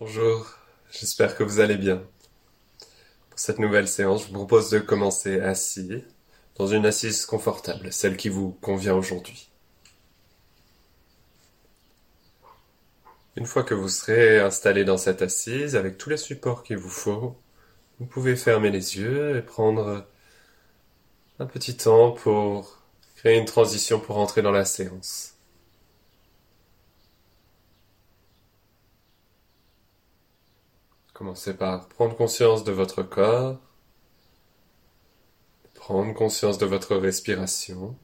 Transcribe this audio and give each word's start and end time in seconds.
Bonjour, 0.00 0.56
j'espère 0.90 1.36
que 1.36 1.44
vous 1.44 1.60
allez 1.60 1.76
bien. 1.76 2.02
Pour 3.28 3.38
cette 3.38 3.58
nouvelle 3.58 3.86
séance, 3.86 4.22
je 4.22 4.28
vous 4.28 4.32
propose 4.32 4.70
de 4.70 4.78
commencer 4.78 5.40
assis, 5.40 6.02
dans 6.56 6.66
une 6.66 6.86
assise 6.86 7.26
confortable, 7.26 7.92
celle 7.92 8.16
qui 8.16 8.30
vous 8.30 8.52
convient 8.62 8.94
aujourd'hui. 8.94 9.50
Une 13.36 13.44
fois 13.44 13.62
que 13.62 13.74
vous 13.74 13.90
serez 13.90 14.40
installé 14.40 14.84
dans 14.84 14.96
cette 14.96 15.20
assise, 15.20 15.76
avec 15.76 15.98
tous 15.98 16.08
les 16.08 16.16
supports 16.16 16.62
qu'il 16.62 16.78
vous 16.78 16.88
faut, 16.88 17.36
vous 17.98 18.06
pouvez 18.06 18.36
fermer 18.36 18.70
les 18.70 18.96
yeux 18.96 19.36
et 19.36 19.42
prendre 19.42 20.06
un 21.38 21.46
petit 21.46 21.76
temps 21.76 22.12
pour 22.12 22.78
créer 23.16 23.36
une 23.36 23.44
transition 23.44 24.00
pour 24.00 24.16
entrer 24.16 24.40
dans 24.40 24.50
la 24.50 24.64
séance. 24.64 25.34
Commencez 31.20 31.52
par 31.52 31.86
prendre 31.86 32.16
conscience 32.16 32.64
de 32.64 32.72
votre 32.72 33.02
corps, 33.02 33.58
prendre 35.74 36.14
conscience 36.14 36.56
de 36.56 36.64
votre 36.64 36.96
respiration. 36.96 37.94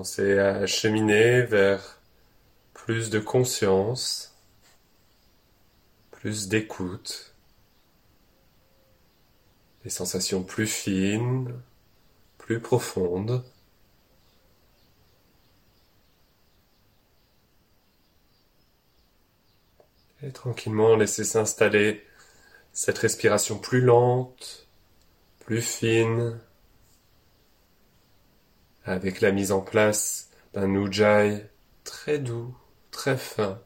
Commencez 0.00 0.38
à 0.38 0.66
cheminer 0.66 1.42
vers 1.42 2.00
plus 2.72 3.10
de 3.10 3.18
conscience, 3.18 4.34
plus 6.10 6.48
d'écoute, 6.48 7.34
des 9.84 9.90
sensations 9.90 10.42
plus 10.42 10.66
fines, 10.66 11.52
plus 12.38 12.60
profondes. 12.60 13.44
Et 20.22 20.32
tranquillement 20.32 20.96
laissez 20.96 21.24
s'installer 21.24 22.06
cette 22.72 22.96
respiration 22.96 23.58
plus 23.58 23.82
lente, 23.82 24.66
plus 25.40 25.60
fine, 25.60 26.40
avec 28.84 29.20
la 29.20 29.32
mise 29.32 29.52
en 29.52 29.60
place 29.60 30.30
d'un 30.54 30.74
ujjayi 30.74 31.42
très 31.84 32.18
doux, 32.18 32.54
très 32.90 33.16
fin. 33.16 33.60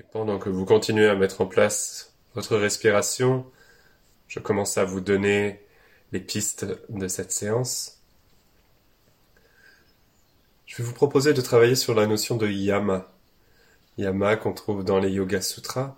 Et 0.00 0.04
pendant 0.12 0.38
que 0.38 0.48
vous 0.48 0.64
continuez 0.64 1.06
à 1.10 1.14
mettre 1.14 1.42
en 1.42 1.46
place 1.46 2.14
votre 2.34 2.56
respiration, 2.56 3.44
je 4.28 4.38
commence 4.38 4.78
à 4.78 4.84
vous 4.86 5.02
donner 5.02 5.60
les 6.12 6.20
pistes 6.20 6.66
de 6.88 7.06
cette 7.06 7.32
séance. 7.32 8.00
Je 10.64 10.78
vais 10.78 10.84
vous 10.84 10.94
proposer 10.94 11.34
de 11.34 11.40
travailler 11.42 11.74
sur 11.74 11.94
la 11.94 12.06
notion 12.06 12.38
de 12.38 12.48
yama. 12.48 13.12
Yama 13.98 14.36
qu'on 14.36 14.54
trouve 14.54 14.84
dans 14.84 14.98
les 14.98 15.10
Yoga 15.10 15.42
Sutras. 15.42 15.94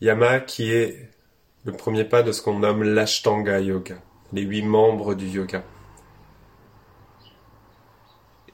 Yama 0.00 0.40
qui 0.40 0.72
est 0.72 1.10
le 1.64 1.72
premier 1.72 2.04
pas 2.04 2.22
de 2.22 2.32
ce 2.32 2.40
qu'on 2.40 2.60
nomme 2.60 2.82
l'Ashtanga 2.82 3.60
Yoga, 3.60 4.00
les 4.32 4.42
huit 4.42 4.62
membres 4.62 5.14
du 5.14 5.26
yoga. 5.26 5.62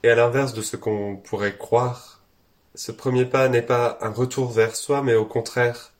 Et 0.03 0.09
à 0.09 0.15
l'inverse 0.15 0.53
de 0.53 0.61
ce 0.61 0.75
qu'on 0.75 1.15
pourrait 1.15 1.55
croire, 1.55 2.14
ce 2.75 2.91
premier 2.91 3.25
pas 3.25 3.49
n'est 3.49 3.61
pas 3.61 3.97
un 4.01 4.11
retour 4.11 4.51
vers 4.51 4.75
soi, 4.75 5.01
mais 5.01 5.15
au 5.15 5.25
contraire 5.25 5.93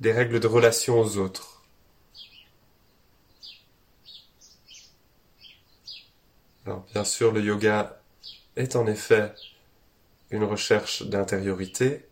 des 0.00 0.12
règles 0.12 0.40
de 0.40 0.46
relation 0.46 1.00
aux 1.00 1.16
autres. 1.16 1.64
Alors 6.64 6.84
bien 6.92 7.04
sûr, 7.04 7.32
le 7.32 7.40
yoga 7.40 8.00
est 8.56 8.76
en 8.76 8.86
effet 8.86 9.32
une 10.30 10.44
recherche 10.44 11.02
d'intériorité, 11.04 12.08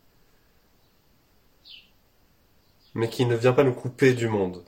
mais 2.95 3.09
qui 3.09 3.27
ne 3.27 3.35
vient 3.35 3.53
pas 3.53 3.65
nous 3.65 3.75
couper 3.75 4.15
du 4.15 4.29
monde, 4.29 4.65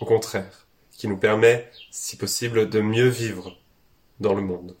au 0.00 0.04
contraire, 0.04 0.66
qui 0.92 1.08
nous 1.08 1.16
permet, 1.16 1.70
si 1.90 2.16
possible, 2.16 2.68
de 2.68 2.80
mieux 2.80 3.08
vivre 3.08 3.56
dans 4.20 4.34
le 4.34 4.42
monde. 4.42 4.76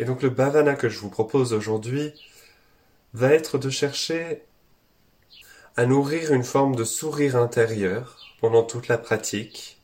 Et 0.00 0.04
donc 0.06 0.22
le 0.22 0.30
bhavana 0.30 0.76
que 0.76 0.88
je 0.88 0.98
vous 0.98 1.10
propose 1.10 1.52
aujourd'hui 1.52 2.14
va 3.12 3.34
être 3.34 3.58
de 3.58 3.68
chercher 3.68 4.44
à 5.76 5.84
nourrir 5.84 6.32
une 6.32 6.42
forme 6.42 6.74
de 6.74 6.84
sourire 6.84 7.36
intérieur 7.36 8.16
pendant 8.40 8.62
toute 8.62 8.88
la 8.88 8.96
pratique, 8.96 9.78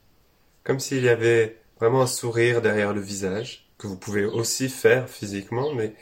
comme 0.65 0.81
s'il 0.81 1.05
y 1.05 1.10
avait 1.10 1.60
vraiment 1.78 2.00
un 2.00 2.06
sourire 2.06 2.62
derrière 2.62 2.94
le 2.94 3.03
visage, 3.03 3.69
que 3.76 3.87
vous 3.87 3.99
pouvez 3.99 4.25
aussi 4.25 4.71
faire 4.71 5.06
physiquement, 5.06 5.75
mais 5.75 5.93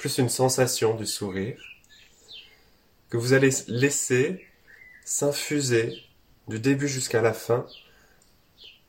plus 0.00 0.18
une 0.18 0.28
sensation 0.28 0.96
du 0.96 1.06
sourire, 1.06 1.62
que 3.10 3.16
vous 3.16 3.32
allez 3.32 3.50
laisser 3.68 4.44
s'infuser 5.04 5.94
du 6.48 6.58
début 6.58 6.88
jusqu'à 6.88 7.22
la 7.22 7.32
fin 7.32 7.64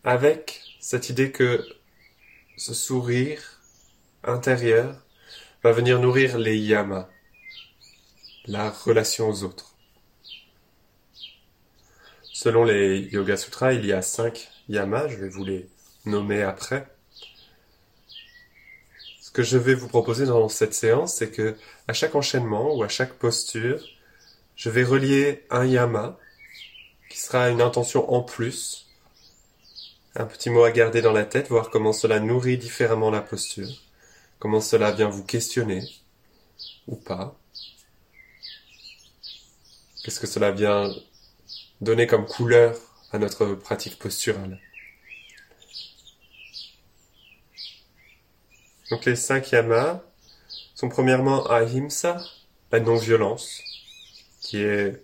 avec 0.03 0.63
cette 0.79 1.11
idée 1.11 1.31
que 1.31 1.63
ce 2.57 2.73
sourire 2.73 3.56
intérieur 4.27 4.93
va 5.63 5.71
venir 5.71 5.99
nourrir 5.99 6.37
les 6.37 6.57
yamas, 6.57 7.09
la 8.45 8.69
relation 8.69 9.29
aux 9.29 9.43
autres. 9.43 9.73
Selon 12.33 12.63
les 12.63 12.99
Yoga 13.11 13.37
Sutras, 13.37 13.73
il 13.73 13.85
y 13.85 13.93
a 13.93 14.01
cinq 14.01 14.49
yamas, 14.69 15.07
je 15.07 15.15
vais 15.15 15.29
vous 15.29 15.43
les 15.43 15.67
nommer 16.05 16.43
après. 16.43 16.87
Ce 19.19 19.31
que 19.31 19.43
je 19.43 19.57
vais 19.57 19.73
vous 19.73 19.87
proposer 19.87 20.25
dans 20.25 20.47
cette 20.49 20.73
séance, 20.73 21.15
c'est 21.15 21.31
que 21.31 21.55
à 21.87 21.93
chaque 21.93 22.15
enchaînement 22.15 22.75
ou 22.75 22.83
à 22.83 22.87
chaque 22.87 23.13
posture, 23.13 23.83
je 24.55 24.69
vais 24.69 24.83
relier 24.83 25.45
un 25.49 25.65
yama 25.65 26.17
qui 27.09 27.19
sera 27.19 27.49
une 27.49 27.61
intention 27.61 28.11
en 28.13 28.21
plus, 28.21 28.87
un 30.15 30.25
petit 30.25 30.49
mot 30.49 30.63
à 30.63 30.71
garder 30.71 31.01
dans 31.01 31.13
la 31.13 31.25
tête, 31.25 31.49
voir 31.49 31.69
comment 31.69 31.93
cela 31.93 32.19
nourrit 32.19 32.57
différemment 32.57 33.11
la 33.11 33.21
posture 33.21 33.86
comment 34.39 34.61
cela 34.61 34.91
vient 34.91 35.09
vous 35.09 35.23
questionner 35.23 35.83
ou 36.87 36.95
pas? 36.95 37.35
Qu'est-ce 40.03 40.19
que 40.19 40.27
cela 40.27 40.51
vient 40.51 40.89
donner 41.81 42.07
comme 42.07 42.25
couleur 42.25 42.77
à 43.11 43.19
notre 43.19 43.55
pratique 43.55 43.99
posturale? 43.99 44.59
Donc 48.89 49.03
les 49.03 49.17
cinq 49.17 49.51
yamas 49.51 50.01
sont 50.75 50.87
premièrement 50.87 51.45
ahimsa, 51.47 52.23
la 52.71 52.79
non-violence, 52.79 53.61
qui 54.41 54.61
est 54.61 55.03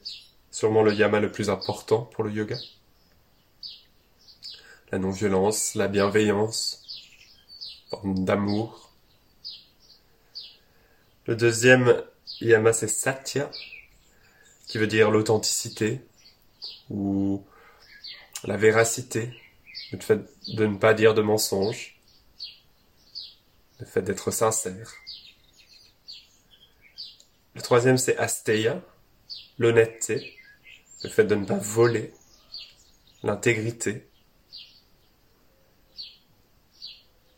sûrement 0.52 0.84
le 0.84 0.94
yama 0.94 1.20
le 1.20 1.32
plus 1.32 1.50
important 1.50 2.04
pour 2.04 2.24
le 2.24 2.32
yoga. 2.32 2.58
La 4.92 5.00
non-violence, 5.00 5.76
la 5.76 5.88
bienveillance, 5.88 6.80
forme 7.90 8.24
d'amour, 8.24 8.93
le 11.26 11.36
deuxième 11.36 12.04
yama, 12.42 12.74
c'est 12.74 12.88
satya, 12.88 13.50
qui 14.68 14.78
veut 14.78 14.88
dire 14.88 15.12
l'authenticité 15.12 16.02
ou 16.90 17.46
la 18.44 18.58
véracité, 18.58 19.34
le 19.92 20.00
fait 20.00 20.20
de 20.48 20.66
ne 20.66 20.78
pas 20.78 20.94
dire 20.94 21.14
de 21.14 21.22
mensonges, 21.22 22.00
le 23.80 23.86
fait 23.86 24.02
d'être 24.02 24.32
sincère. 24.32 24.94
Le 27.56 27.62
troisième, 27.62 27.98
c'est 27.98 28.18
asteya, 28.18 28.82
l'honnêteté, 29.60 30.36
le 31.04 31.10
fait 31.10 31.26
de 31.26 31.36
ne 31.36 31.46
pas 31.46 31.58
voler, 31.58 32.14
l'intégrité. 33.22 34.08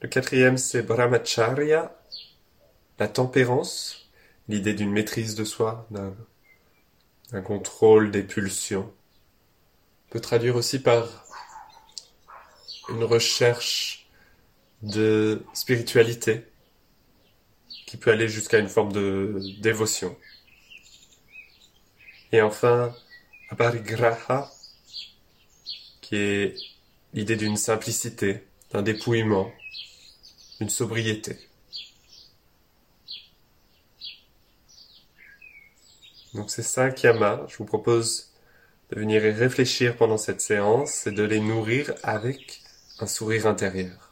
Le 0.02 0.08
quatrième, 0.08 0.58
c'est 0.58 0.82
brahmacharya, 0.82 1.96
la 3.00 3.08
tempérance, 3.08 4.10
l'idée 4.48 4.74
d'une 4.74 4.92
maîtrise 4.92 5.36
de 5.36 5.44
soi, 5.44 5.88
d'un 5.92 7.42
contrôle 7.42 8.12
des 8.12 8.24
pulsions. 8.24 8.92
On 10.08 10.12
peut 10.12 10.22
traduire 10.22 10.56
aussi 10.56 10.80
par 10.80 11.26
une 12.90 13.04
recherche 13.04 14.08
de 14.82 15.44
spiritualité 15.54 16.46
qui 17.88 17.98
peut 17.98 18.12
aller 18.12 18.28
jusqu'à 18.28 18.60
une 18.60 18.70
forme 18.70 18.94
de 18.94 19.42
dévotion. 19.60 20.16
Et 22.32 22.42
enfin, 22.42 22.94
aparigraha, 23.50 24.52
qui 26.02 26.16
est 26.16 26.56
l'idée 27.14 27.36
d'une 27.36 27.58
simplicité, 27.58 28.44
d'un 28.72 28.82
dépouillement, 28.82 29.52
d'une 30.60 30.70
sobriété. 30.70 31.38
Donc 36.36 36.52
ces 36.52 36.62
cinq 36.62 37.02
yamas, 37.02 37.48
je 37.48 37.58
vous 37.58 37.66
propose 37.66 38.34
de 38.92 39.00
venir 39.00 39.26
y 39.26 39.32
réfléchir 39.32 39.96
pendant 39.98 40.18
cette 40.18 40.42
séance 40.42 41.08
et 41.08 41.12
de 41.12 41.24
les 41.24 41.40
nourrir 41.40 41.94
avec 42.04 42.62
un 43.00 43.08
sourire 43.08 43.48
intérieur. 43.48 44.12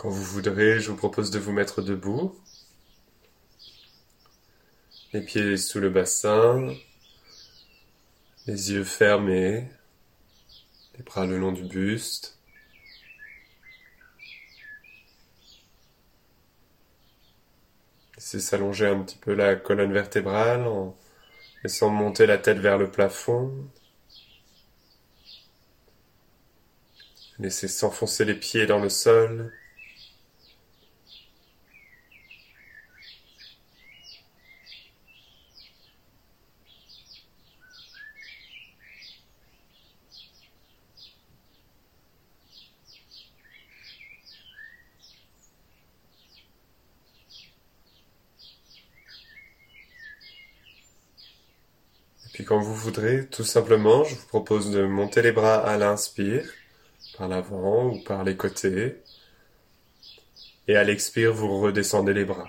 Quand 0.00 0.08
vous 0.08 0.24
je 0.42 0.90
vous 0.90 0.96
propose 0.96 1.30
de 1.30 1.38
vous 1.38 1.52
mettre 1.52 1.82
debout. 1.82 2.34
Les 5.12 5.20
pieds 5.20 5.56
sous 5.56 5.80
le 5.80 5.90
bassin, 5.90 6.74
les 8.46 8.72
yeux 8.72 8.84
fermés, 8.84 9.68
les 10.96 11.02
bras 11.04 11.26
le 11.26 11.38
long 11.38 11.52
du 11.52 11.64
buste. 11.64 12.38
Laissez 18.16 18.40
s'allonger 18.40 18.86
un 18.86 19.02
petit 19.02 19.18
peu 19.18 19.34
la 19.34 19.56
colonne 19.56 19.92
vertébrale 19.92 20.66
en 20.66 20.96
laissant 21.64 21.90
monter 21.90 22.26
la 22.26 22.38
tête 22.38 22.58
vers 22.58 22.78
le 22.78 22.90
plafond. 22.90 23.52
Laissez 27.38 27.68
s'enfoncer 27.68 28.24
les 28.24 28.34
pieds 28.34 28.66
dans 28.66 28.78
le 28.78 28.90
sol. 28.90 29.52
Puis 52.32 52.46
quand 52.46 52.58
vous 52.60 52.69
voudrez, 52.80 53.26
tout 53.26 53.44
simplement, 53.44 54.04
je 54.04 54.14
vous 54.14 54.26
propose 54.26 54.70
de 54.70 54.84
monter 54.84 55.22
les 55.22 55.32
bras 55.32 55.56
à 55.56 55.76
l'inspire, 55.76 56.44
par 57.16 57.28
l'avant 57.28 57.86
ou 57.90 58.02
par 58.02 58.24
les 58.24 58.36
côtés. 58.36 58.96
Et 60.68 60.76
à 60.76 60.84
l'expire, 60.84 61.32
vous 61.32 61.60
redescendez 61.60 62.14
les 62.14 62.24
bras. 62.24 62.48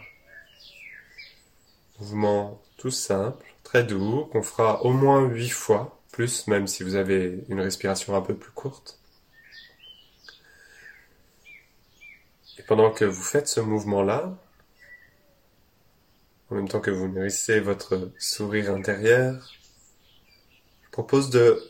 Mouvement 2.00 2.62
tout 2.78 2.92
simple, 2.92 3.46
très 3.64 3.84
doux, 3.84 4.26
qu'on 4.32 4.42
fera 4.42 4.84
au 4.84 4.92
moins 4.92 5.22
huit 5.22 5.50
fois, 5.50 6.02
plus 6.12 6.48
même 6.48 6.68
si 6.68 6.84
vous 6.84 6.96
avez 6.96 7.44
une 7.50 7.62
respiration 7.62 8.16
un 8.16 8.22
peu 8.22 8.36
plus 8.36 8.52
courte. 8.52 9.00
Et 12.58 12.64
pendant 12.64 12.92
que 12.92 13.06
vous 13.06 13.24
faites 13.24 13.48
ce 13.48 13.60
mouvement-là, 13.60 14.38
en 16.50 16.56
même 16.56 16.68
temps 16.68 16.82
que 16.82 16.92
vous 16.92 17.08
nourrissez 17.08 17.60
votre 17.60 18.12
sourire 18.18 18.72
intérieur, 18.72 19.52
propose 20.92 21.30
de 21.30 21.62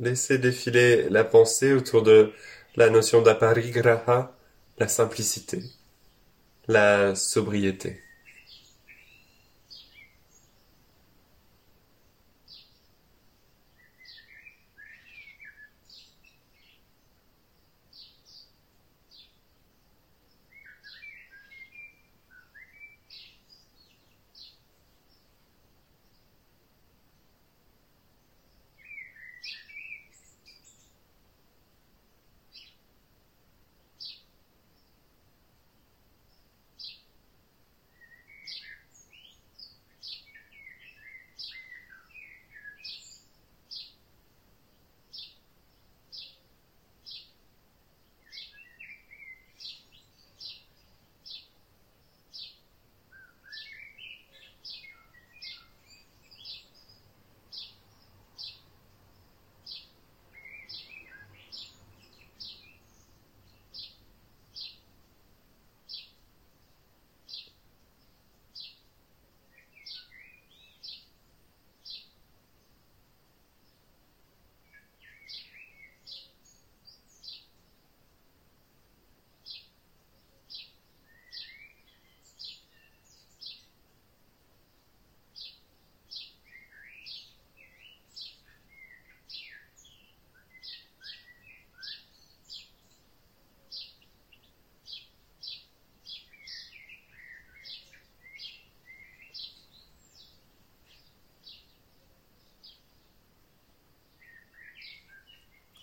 laisser 0.00 0.38
défiler 0.38 1.08
la 1.10 1.24
pensée 1.24 1.72
autour 1.72 2.02
de 2.02 2.32
la 2.76 2.90
notion 2.90 3.22
d'aparigraha, 3.22 4.36
la 4.78 4.88
simplicité, 4.88 5.62
la 6.68 7.14
sobriété. 7.14 8.00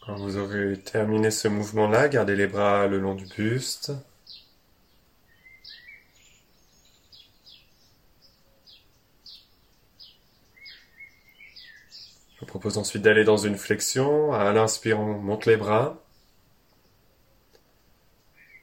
Vous 0.07 0.37
aurez 0.37 0.77
terminé 0.79 1.31
ce 1.31 1.47
mouvement-là, 1.47 2.07
gardez 2.09 2.35
les 2.35 2.45
bras 2.45 2.85
le 2.85 2.99
long 2.99 3.15
du 3.15 3.25
buste. 3.25 3.91
Je 12.35 12.41
vous 12.41 12.45
propose 12.45 12.77
ensuite 12.77 13.01
d'aller 13.01 13.23
dans 13.23 13.37
une 13.37 13.57
flexion. 13.57 14.31
À 14.31 14.53
l'inspire, 14.53 14.99
on 14.99 15.17
monte 15.17 15.47
les 15.47 15.57
bras. 15.57 16.03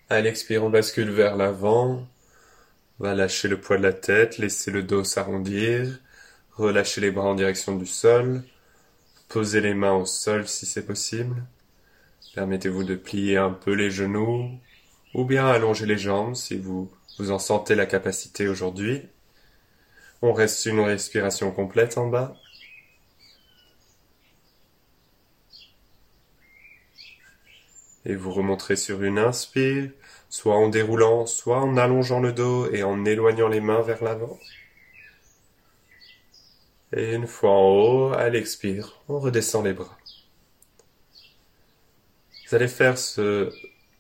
À 0.08 0.20
l'expire, 0.20 0.62
on 0.62 0.70
bascule 0.70 1.10
vers 1.10 1.36
l'avant. 1.36 2.06
On 3.00 3.04
va 3.04 3.14
lâcher 3.14 3.48
le 3.48 3.60
poids 3.60 3.78
de 3.78 3.82
la 3.82 3.92
tête, 3.92 4.38
laisser 4.38 4.70
le 4.70 4.84
dos 4.84 5.02
s'arrondir, 5.02 5.98
relâcher 6.52 7.00
les 7.00 7.10
bras 7.10 7.24
en 7.24 7.34
direction 7.34 7.74
du 7.76 7.86
sol. 7.86 8.44
Posez 9.32 9.62
les 9.62 9.72
mains 9.72 9.94
au 9.94 10.04
sol 10.04 10.46
si 10.46 10.66
c'est 10.66 10.84
possible. 10.84 11.42
Permettez-vous 12.34 12.84
de 12.84 12.96
plier 12.96 13.38
un 13.38 13.50
peu 13.50 13.72
les 13.72 13.90
genoux 13.90 14.50
ou 15.14 15.24
bien 15.24 15.46
allonger 15.46 15.86
les 15.86 15.96
jambes 15.96 16.34
si 16.34 16.58
vous, 16.58 16.92
vous 17.18 17.30
en 17.30 17.38
sentez 17.38 17.74
la 17.74 17.86
capacité 17.86 18.46
aujourd'hui. 18.46 19.00
On 20.20 20.34
reste 20.34 20.66
une 20.66 20.80
respiration 20.80 21.50
complète 21.50 21.96
en 21.96 22.08
bas. 22.08 22.36
Et 28.04 28.14
vous 28.14 28.32
remonterez 28.32 28.76
sur 28.76 29.02
une 29.02 29.18
inspire, 29.18 29.92
soit 30.28 30.56
en 30.56 30.68
déroulant, 30.68 31.24
soit 31.24 31.60
en 31.60 31.78
allongeant 31.78 32.20
le 32.20 32.34
dos 32.34 32.70
et 32.70 32.82
en 32.82 33.06
éloignant 33.06 33.48
les 33.48 33.62
mains 33.62 33.80
vers 33.80 34.04
l'avant. 34.04 34.38
Et 36.94 37.14
une 37.14 37.26
fois 37.26 37.50
en 37.50 37.68
haut, 37.70 38.12
à 38.12 38.28
l'expire, 38.28 39.00
on 39.08 39.18
redescend 39.18 39.64
les 39.64 39.72
bras. 39.72 39.96
Vous 42.46 42.54
allez 42.54 42.68
faire 42.68 42.98
ce 42.98 43.50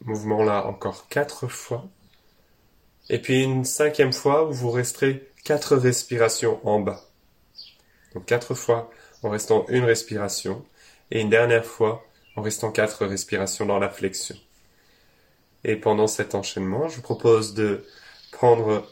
mouvement-là 0.04 0.66
encore 0.66 1.08
quatre 1.08 1.48
fois. 1.48 1.88
Et 3.08 3.18
puis 3.18 3.42
une 3.42 3.64
cinquième 3.64 4.12
fois 4.12 4.46
où 4.46 4.52
vous 4.52 4.70
resterez 4.70 5.30
quatre 5.44 5.76
respirations 5.76 6.60
en 6.68 6.80
bas. 6.80 7.00
Donc 8.14 8.26
quatre 8.26 8.54
fois 8.54 8.90
en 9.22 9.30
restant 9.30 9.64
une 9.68 9.84
respiration. 9.84 10.64
Et 11.10 11.20
une 11.20 11.30
dernière 11.30 11.64
fois 11.64 12.04
en 12.36 12.42
restant 12.42 12.70
quatre 12.70 13.06
respirations 13.06 13.64
dans 13.64 13.78
la 13.78 13.88
flexion. 13.88 14.36
Et 15.64 15.76
pendant 15.76 16.06
cet 16.06 16.34
enchaînement, 16.34 16.88
je 16.88 16.96
vous 16.96 17.02
propose 17.02 17.54
de 17.54 17.86
prendre 18.32 18.86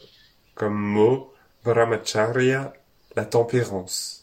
comme 0.55 0.73
mot 0.73 1.33
brahmacharya 1.63 2.73
la 3.15 3.25
tempérance. 3.25 4.20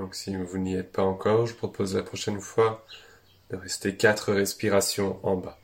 Donc 0.00 0.14
si 0.14 0.34
vous 0.34 0.56
n'y 0.56 0.76
êtes 0.76 0.92
pas 0.92 1.02
encore, 1.02 1.46
je 1.46 1.54
propose 1.54 1.94
la 1.94 2.02
prochaine 2.02 2.40
fois 2.40 2.86
de 3.50 3.56
rester 3.56 3.98
quatre 3.98 4.32
respirations 4.32 5.20
en 5.22 5.36
bas. 5.36 5.58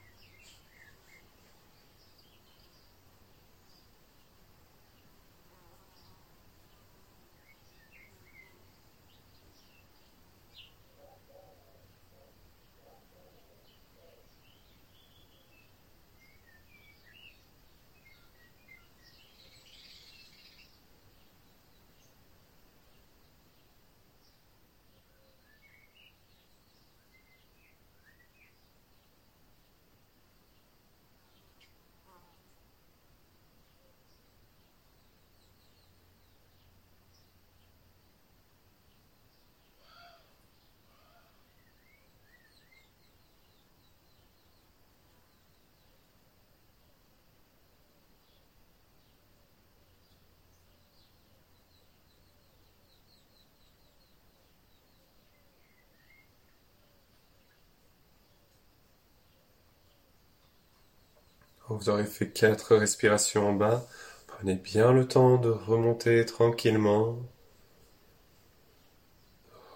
Vous 61.68 61.88
aurez 61.88 62.04
fait 62.04 62.30
quatre 62.30 62.76
respirations 62.76 63.48
en 63.48 63.52
bas. 63.52 63.84
Prenez 64.28 64.54
bien 64.54 64.92
le 64.92 65.06
temps 65.08 65.36
de 65.36 65.48
remonter 65.48 66.24
tranquillement. 66.24 67.18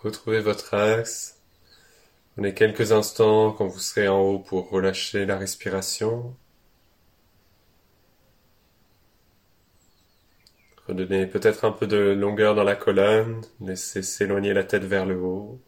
Retrouvez 0.03 0.41
votre 0.41 0.75
axe. 0.75 1.41
Prenez 2.35 2.55
quelques 2.55 2.93
instants 2.93 3.53
quand 3.53 3.67
vous 3.67 3.81
serez 3.81 4.09
en 4.09 4.21
haut 4.21 4.39
pour 4.39 4.71
relâcher 4.71 5.27
la 5.27 5.37
respiration. 5.37 6.37
Redonnez 10.87 11.27
peut-être 11.27 11.65
un 11.65 11.73
peu 11.73 11.87
de 11.89 12.13
longueur 12.13 12.55
dans 12.55 12.65
la 12.65 12.77
colonne. 12.77 13.41
Laissez 13.61 14.03
s'éloigner 14.03 14.55
la 14.55 14.65
tête 14.65 14.85
vers 14.85 15.07
le 15.07 15.21
haut. 15.21 15.61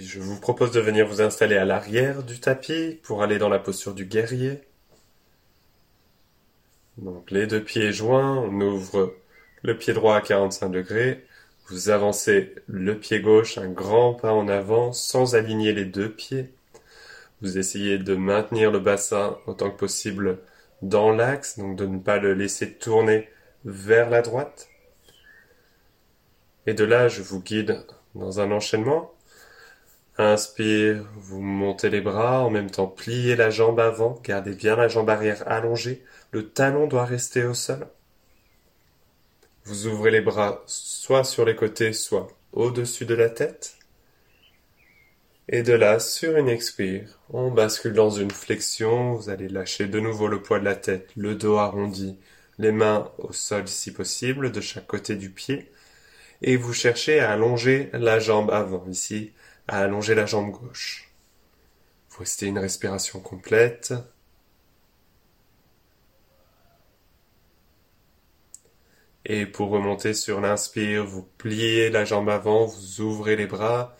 Je 0.00 0.20
vous 0.20 0.40
propose 0.40 0.72
de 0.72 0.80
venir 0.80 1.06
vous 1.06 1.20
installer 1.20 1.56
à 1.56 1.64
l'arrière 1.64 2.22
du 2.22 2.40
tapis 2.40 2.98
pour 3.02 3.22
aller 3.22 3.38
dans 3.38 3.48
la 3.48 3.58
posture 3.58 3.94
du 3.94 4.06
guerrier. 4.06 4.60
Donc 6.98 7.30
les 7.30 7.46
deux 7.46 7.62
pieds 7.62 7.92
joints, 7.92 8.36
on 8.36 8.60
ouvre 8.60 9.14
le 9.62 9.76
pied 9.76 9.92
droit 9.92 10.16
à 10.16 10.20
45 10.20 10.68
degrés, 10.70 11.24
Vous 11.68 11.90
avancez 11.90 12.54
le 12.66 12.98
pied 12.98 13.20
gauche 13.20 13.58
un 13.58 13.68
grand 13.68 14.14
pas 14.14 14.32
en 14.32 14.48
avant 14.48 14.92
sans 14.92 15.34
aligner 15.34 15.72
les 15.72 15.84
deux 15.84 16.10
pieds. 16.10 16.52
Vous 17.42 17.58
essayez 17.58 17.98
de 17.98 18.14
maintenir 18.14 18.70
le 18.70 18.80
bassin 18.80 19.38
autant 19.46 19.70
que 19.70 19.76
possible 19.76 20.38
dans 20.82 21.12
l'axe, 21.12 21.58
donc 21.58 21.76
de 21.76 21.86
ne 21.86 21.98
pas 21.98 22.18
le 22.18 22.34
laisser 22.34 22.72
tourner 22.74 23.28
vers 23.64 24.10
la 24.10 24.22
droite. 24.22 24.68
Et 26.66 26.74
de 26.74 26.84
là, 26.84 27.08
je 27.08 27.22
vous 27.22 27.40
guide 27.40 27.84
dans 28.14 28.40
un 28.40 28.50
enchaînement. 28.50 29.12
Inspire, 30.20 31.06
vous 31.16 31.40
montez 31.40 31.88
les 31.88 32.02
bras, 32.02 32.40
en 32.40 32.50
même 32.50 32.70
temps 32.70 32.86
pliez 32.86 33.36
la 33.36 33.48
jambe 33.48 33.80
avant, 33.80 34.20
gardez 34.22 34.54
bien 34.54 34.76
la 34.76 34.86
jambe 34.86 35.08
arrière 35.08 35.42
allongée, 35.48 36.04
le 36.30 36.50
talon 36.50 36.86
doit 36.86 37.06
rester 37.06 37.44
au 37.44 37.54
sol. 37.54 37.86
Vous 39.64 39.86
ouvrez 39.86 40.10
les 40.10 40.20
bras 40.20 40.62
soit 40.66 41.24
sur 41.24 41.46
les 41.46 41.56
côtés, 41.56 41.94
soit 41.94 42.28
au-dessus 42.52 43.06
de 43.06 43.14
la 43.14 43.30
tête. 43.30 43.78
Et 45.48 45.62
de 45.62 45.72
là, 45.72 45.98
sur 45.98 46.36
une 46.36 46.50
expire, 46.50 47.18
on 47.30 47.50
bascule 47.50 47.94
dans 47.94 48.10
une 48.10 48.30
flexion, 48.30 49.14
vous 49.14 49.30
allez 49.30 49.48
lâcher 49.48 49.86
de 49.86 50.00
nouveau 50.00 50.28
le 50.28 50.42
poids 50.42 50.58
de 50.58 50.66
la 50.66 50.76
tête, 50.76 51.08
le 51.16 51.34
dos 51.34 51.56
arrondi, 51.56 52.18
les 52.58 52.72
mains 52.72 53.10
au 53.16 53.32
sol 53.32 53.66
si 53.68 53.90
possible, 53.90 54.52
de 54.52 54.60
chaque 54.60 54.86
côté 54.86 55.16
du 55.16 55.30
pied, 55.30 55.72
et 56.42 56.58
vous 56.58 56.74
cherchez 56.74 57.20
à 57.20 57.32
allonger 57.32 57.88
la 57.94 58.18
jambe 58.18 58.50
avant, 58.50 58.84
ici, 58.86 59.32
à 59.70 59.78
allonger 59.78 60.16
la 60.16 60.26
jambe 60.26 60.50
gauche. 60.50 61.12
Vous 62.10 62.18
restez 62.18 62.46
une 62.46 62.58
respiration 62.58 63.20
complète. 63.20 63.94
Et 69.24 69.46
pour 69.46 69.70
remonter 69.70 70.12
sur 70.12 70.40
l'inspire, 70.40 71.06
vous 71.06 71.22
pliez 71.38 71.88
la 71.88 72.04
jambe 72.04 72.28
avant, 72.30 72.66
vous 72.66 73.00
ouvrez 73.00 73.36
les 73.36 73.46
bras, 73.46 73.96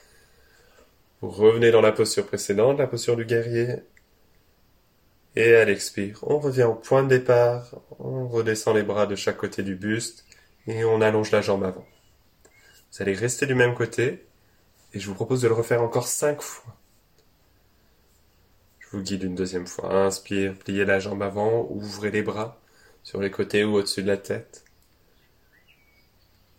vous 1.21 1.31
revenez 1.31 1.71
dans 1.71 1.83
la 1.83 1.93
posture 1.93 2.27
précédente, 2.27 2.79
la 2.79 2.89
posture 2.89 3.17
du 3.17 3.25
guerrier. 3.25 3.77
Et 5.37 5.55
à 5.55 5.65
l'expire, 5.65 6.19
on 6.25 6.41
revient 6.41 6.65
au 6.65 6.75
point 6.75 7.05
de 7.05 7.09
départ, 7.09 7.81
on 8.01 8.27
redescend 8.27 8.75
les 8.75 8.83
bras 8.83 9.07
de 9.07 9.15
chaque 9.15 9.37
côté 9.37 9.63
du 9.63 9.77
buste 9.77 10.25
et 10.67 10.85
on 10.85 11.01
allonge 11.01 11.31
la 11.31 11.43
jambe 11.43 11.63
avant. 11.63 11.87
Vous 12.91 13.03
allez 13.03 13.15
rester 13.15 13.47
du 13.47 13.55
même 13.55 13.75
côté 13.77 14.27
et 14.93 15.01
je 15.01 15.07
vous 15.09 15.15
propose 15.15 15.43
de 15.43 15.49
le 15.49 15.55
refaire 15.55 15.83
encore 15.83 16.09
cinq 16.09 16.43
fois. 16.43 16.77
Je 18.81 18.97
vous 18.97 19.03
guide 19.03 19.23
une 19.23 19.35
deuxième 19.35 19.67
fois. 19.67 19.93
Inspire, 19.93 20.55
pliez 20.59 20.85
la 20.85 20.99
jambe 20.99 21.23
avant, 21.23 21.67
ouvrez 21.71 22.11
les 22.11 22.23
bras 22.23 22.61
sur 23.03 23.21
les 23.21 23.31
côtés 23.31 23.65
ou 23.65 23.75
au-dessus 23.75 24.03
de 24.03 24.09
la 24.09 24.17
tête. 24.17 24.65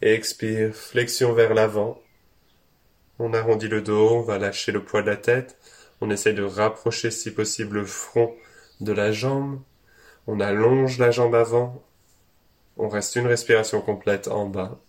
Expire, 0.01 0.73
flexion 0.73 1.33
vers 1.33 1.53
l'avant, 1.53 2.01
on 3.23 3.33
arrondit 3.33 3.67
le 3.67 3.83
dos, 3.83 4.09
on 4.09 4.21
va 4.23 4.39
lâcher 4.39 4.71
le 4.71 4.83
poids 4.83 5.03
de 5.03 5.11
la 5.11 5.15
tête. 5.15 5.55
On 6.01 6.09
essaye 6.09 6.33
de 6.33 6.41
rapprocher 6.41 7.11
si 7.11 7.31
possible 7.31 7.77
le 7.77 7.85
front 7.85 8.33
de 8.79 8.91
la 8.91 9.11
jambe. 9.11 9.61
On 10.25 10.39
allonge 10.39 10.97
la 10.97 11.11
jambe 11.11 11.35
avant. 11.35 11.83
On 12.77 12.89
reste 12.89 13.15
une 13.15 13.27
respiration 13.27 13.79
complète 13.79 14.27
en 14.27 14.47
bas. 14.47 14.79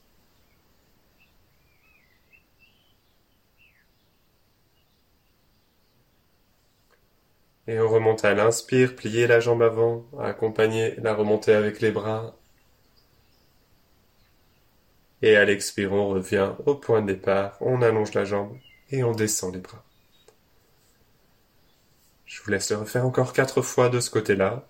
Et 7.73 7.81
on 7.81 7.89
remonte 7.89 8.23
à 8.27 8.35
l'inspire, 8.35 8.95
plier 8.95 9.27
la 9.27 9.41
jambe 9.41 9.63
avant, 9.63 10.05
accompagner 10.21 10.95
la 10.97 11.15
remontée 11.15 11.55
avec 11.55 11.81
les 11.81 11.91
bras 11.91 12.37
et 15.23 15.37
à 15.37 15.47
l'expire, 15.47 15.93
on 15.95 16.09
revient 16.11 16.53
au 16.67 16.75
point 16.75 17.01
de 17.01 17.07
départ, 17.15 17.57
on 17.63 17.81
allonge 17.81 18.13
la 18.13 18.27
jambe 18.27 18.59
et 18.91 19.03
on 19.03 19.13
descend 19.13 19.55
les 19.55 19.61
bras. 19.61 19.83
Je 22.27 22.43
vous 22.43 22.51
laisse 22.51 22.71
le 22.71 22.77
refaire 22.77 23.07
encore 23.07 23.33
quatre 23.33 23.63
fois 23.63 23.89
de 23.89 24.01
ce 24.01 24.11
côté-là, 24.11 24.69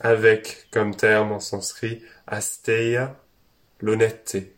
avec 0.00 0.68
comme 0.70 0.96
terme 0.96 1.32
en 1.32 1.40
sanskrit 1.40 2.02
asteya, 2.26 3.20
l'honnêteté, 3.80 4.56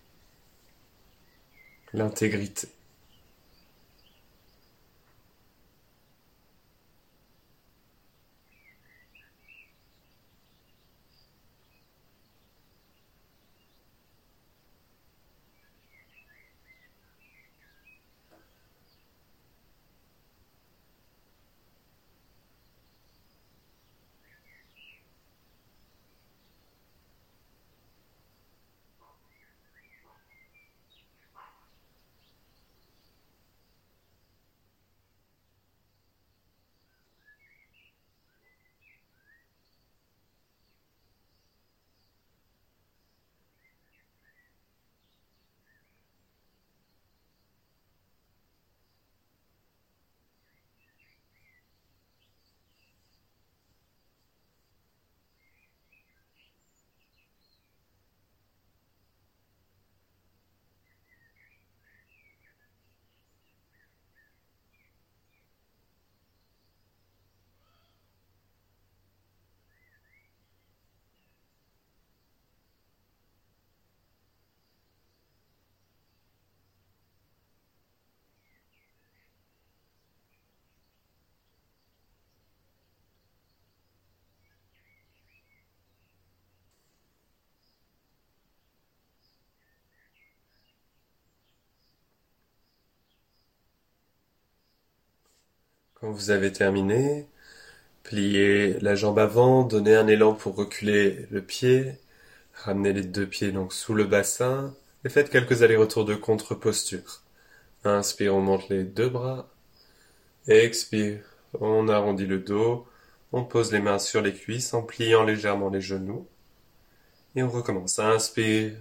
l'intégrité. 1.92 2.68
Quand 96.00 96.12
vous 96.12 96.30
avez 96.30 96.52
terminé, 96.52 97.26
pliez 98.04 98.78
la 98.78 98.94
jambe 98.94 99.18
avant, 99.18 99.64
donnez 99.64 99.96
un 99.96 100.06
élan 100.06 100.32
pour 100.32 100.54
reculer 100.54 101.26
le 101.32 101.42
pied, 101.42 101.94
ramenez 102.54 102.92
les 102.92 103.02
deux 103.02 103.26
pieds 103.26 103.50
donc 103.50 103.72
sous 103.72 103.94
le 103.94 104.04
bassin 104.04 104.76
et 105.04 105.08
faites 105.08 105.28
quelques 105.28 105.62
allers-retours 105.62 106.04
de 106.04 106.14
contre-posture. 106.14 107.22
Inspire, 107.82 108.36
on 108.36 108.40
monte 108.40 108.68
les 108.68 108.84
deux 108.84 109.08
bras. 109.08 109.48
Expire, 110.46 111.20
on 111.60 111.88
arrondit 111.88 112.26
le 112.26 112.38
dos, 112.38 112.86
on 113.32 113.42
pose 113.42 113.72
les 113.72 113.80
mains 113.80 113.98
sur 113.98 114.22
les 114.22 114.34
cuisses 114.34 114.74
en 114.74 114.82
pliant 114.82 115.24
légèrement 115.24 115.68
les 115.68 115.80
genoux. 115.80 116.28
Et 117.34 117.42
on 117.42 117.50
recommence. 117.50 117.98
Inspire, 117.98 118.76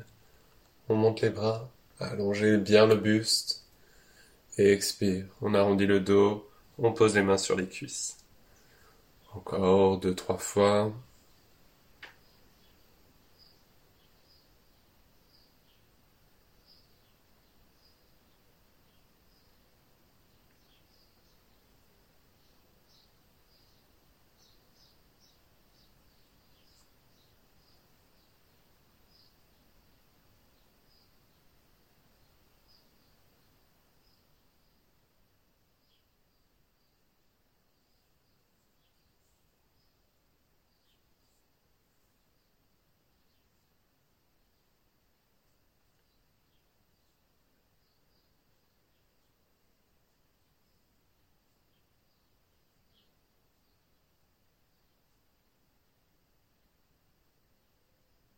on 0.88 0.96
monte 0.96 1.22
les 1.22 1.32
bras, 1.32 1.68
allongez 2.00 2.58
bien 2.58 2.86
le 2.86 2.96
buste. 2.96 3.66
Expire, 4.60 5.26
on 5.42 5.56
arrondit 5.56 5.88
le 5.88 6.00
dos, 6.00 6.48
on 6.80 6.92
pose 6.94 7.16
les 7.16 7.22
mains 7.24 7.38
sur 7.38 7.56
les 7.56 7.68
cuisses. 7.68 8.18
Encore 9.34 10.00
deux, 10.00 10.16
trois 10.16 10.38
fois. 10.38 10.92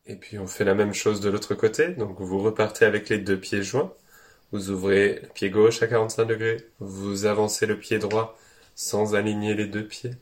Et 0.09 0.15
puis 0.15 0.39
on 0.39 0.47
fait 0.47 0.65
la 0.65 0.73
même 0.73 0.93
chose 0.93 1.21
de 1.21 1.29
l'autre 1.29 1.53
côté. 1.55 1.89
Donc 1.89 2.19
vous 2.19 2.39
repartez 2.39 2.83
avec 2.85 3.09
les 3.09 3.19
deux 3.19 3.39
pieds 3.39 3.63
joints. 3.63 3.93
Vous 4.51 4.71
ouvrez 4.71 5.19
le 5.21 5.27
pied 5.29 5.51
gauche 5.51 5.83
à 5.83 5.87
45 5.87 6.25
degrés. 6.25 6.57
Vous 6.79 7.25
avancez 7.25 7.67
le 7.67 7.77
pied 7.77 7.99
droit 7.99 8.37
sans 8.75 9.15
aligner 9.15 9.53
les 9.53 9.67
deux 9.67 9.87
pieds. 9.87 10.15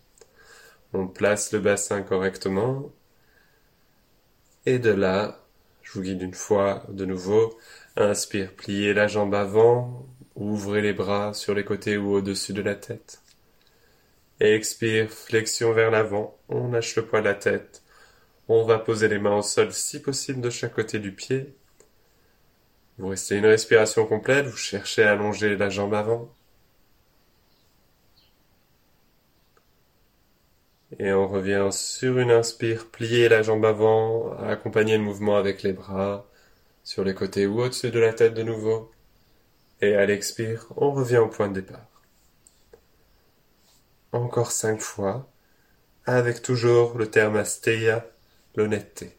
On 0.93 1.07
place 1.07 1.53
le 1.53 1.59
bassin 1.59 2.01
correctement. 2.01 2.91
Et 4.65 4.79
de 4.79 4.91
là, 4.91 5.39
je 5.83 5.93
vous 5.93 6.01
guide 6.01 6.21
une 6.21 6.33
fois 6.33 6.83
de 6.89 7.05
nouveau. 7.05 7.57
Inspire, 7.95 8.51
pliez 8.53 8.93
la 8.93 9.07
jambe 9.07 9.35
avant. 9.35 10.05
Ouvrez 10.35 10.81
les 10.81 10.93
bras 10.93 11.33
sur 11.33 11.53
les 11.55 11.63
côtés 11.63 11.97
ou 11.97 12.13
au-dessus 12.13 12.53
de 12.53 12.61
la 12.61 12.75
tête. 12.75 13.21
Expire, 14.41 15.09
flexion 15.09 15.71
vers 15.71 15.91
l'avant. 15.91 16.37
On 16.49 16.71
lâche 16.71 16.95
le 16.97 17.05
poids 17.05 17.21
de 17.21 17.25
la 17.25 17.35
tête. 17.35 17.83
On 18.49 18.63
va 18.63 18.79
poser 18.79 19.07
les 19.09 19.19
mains 19.19 19.37
au 19.37 19.41
sol 19.41 19.73
si 19.73 20.01
possible 20.01 20.41
de 20.41 20.49
chaque 20.49 20.73
côté 20.73 20.99
du 20.99 21.11
pied. 21.11 21.53
Vous 22.97 23.09
restez 23.09 23.37
une 23.37 23.45
respiration 23.45 24.05
complète, 24.05 24.45
vous 24.47 24.57
cherchez 24.57 25.03
à 25.03 25.11
allonger 25.11 25.57
la 25.57 25.69
jambe 25.69 25.93
avant. 25.93 26.33
Et 30.99 31.11
on 31.11 31.27
revient 31.27 31.67
sur 31.71 32.17
une 32.17 32.31
inspire, 32.31 32.87
plier 32.87 33.29
la 33.29 33.41
jambe 33.43 33.65
avant, 33.65 34.31
accompagner 34.39 34.97
le 34.97 35.03
mouvement 35.03 35.37
avec 35.37 35.61
les 35.61 35.73
bras, 35.73 36.25
sur 36.83 37.03
les 37.03 37.13
côtés 37.13 37.45
ou 37.45 37.61
au-dessus 37.61 37.91
de 37.91 37.99
la 37.99 38.13
tête 38.13 38.33
de 38.33 38.43
nouveau. 38.43 38.91
Et 39.81 39.95
à 39.95 40.05
l'expire, 40.05 40.67
on 40.77 40.91
revient 40.91 41.17
au 41.17 41.27
point 41.27 41.49
de 41.49 41.55
départ. 41.55 41.85
Encore 44.13 44.51
cinq 44.51 44.79
fois, 44.79 45.29
avec 46.05 46.41
toujours 46.41 46.97
le 46.97 47.11
terme 47.11 47.35
asteya, 47.35 48.05
l'honnêteté. 48.57 49.15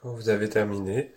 Quand 0.00 0.12
vous 0.12 0.28
avez 0.28 0.48
terminé, 0.48 1.12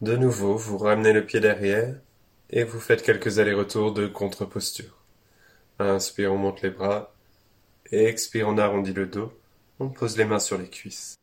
de 0.00 0.16
nouveau, 0.16 0.56
vous 0.56 0.78
ramenez 0.78 1.12
le 1.12 1.26
pied 1.26 1.38
derrière 1.38 2.00
et 2.48 2.64
vous 2.64 2.80
faites 2.80 3.02
quelques 3.02 3.38
allers-retours 3.38 3.92
de 3.92 4.06
contre-posture. 4.06 5.04
Inspire, 5.78 6.32
on 6.32 6.38
monte 6.38 6.62
les 6.62 6.70
bras. 6.70 7.14
Et 7.90 8.06
expire, 8.06 8.48
on 8.48 8.56
arrondit 8.56 8.94
le 8.94 9.06
dos. 9.06 9.32
On 9.80 9.90
pose 9.90 10.16
les 10.16 10.24
mains 10.24 10.38
sur 10.38 10.56
les 10.56 10.70
cuisses. 10.70 11.16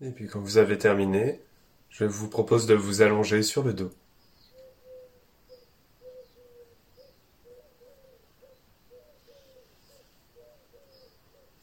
Et 0.00 0.10
puis 0.10 0.26
quand 0.26 0.40
vous 0.40 0.58
avez 0.58 0.76
terminé, 0.76 1.40
je 1.88 2.04
vous 2.04 2.28
propose 2.28 2.66
de 2.66 2.74
vous 2.74 3.00
allonger 3.02 3.44
sur 3.44 3.62
le 3.62 3.72
dos. 3.74 3.92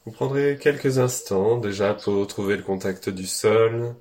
Vous 0.07 0.13
prendrez 0.13 0.57
quelques 0.57 0.99
instants 0.99 1.57
déjà 1.57 1.93
pour 1.93 2.25
trouver 2.27 2.55
le 2.55 2.63
contact 2.63 3.09
du 3.09 3.27
sol. 3.27 3.93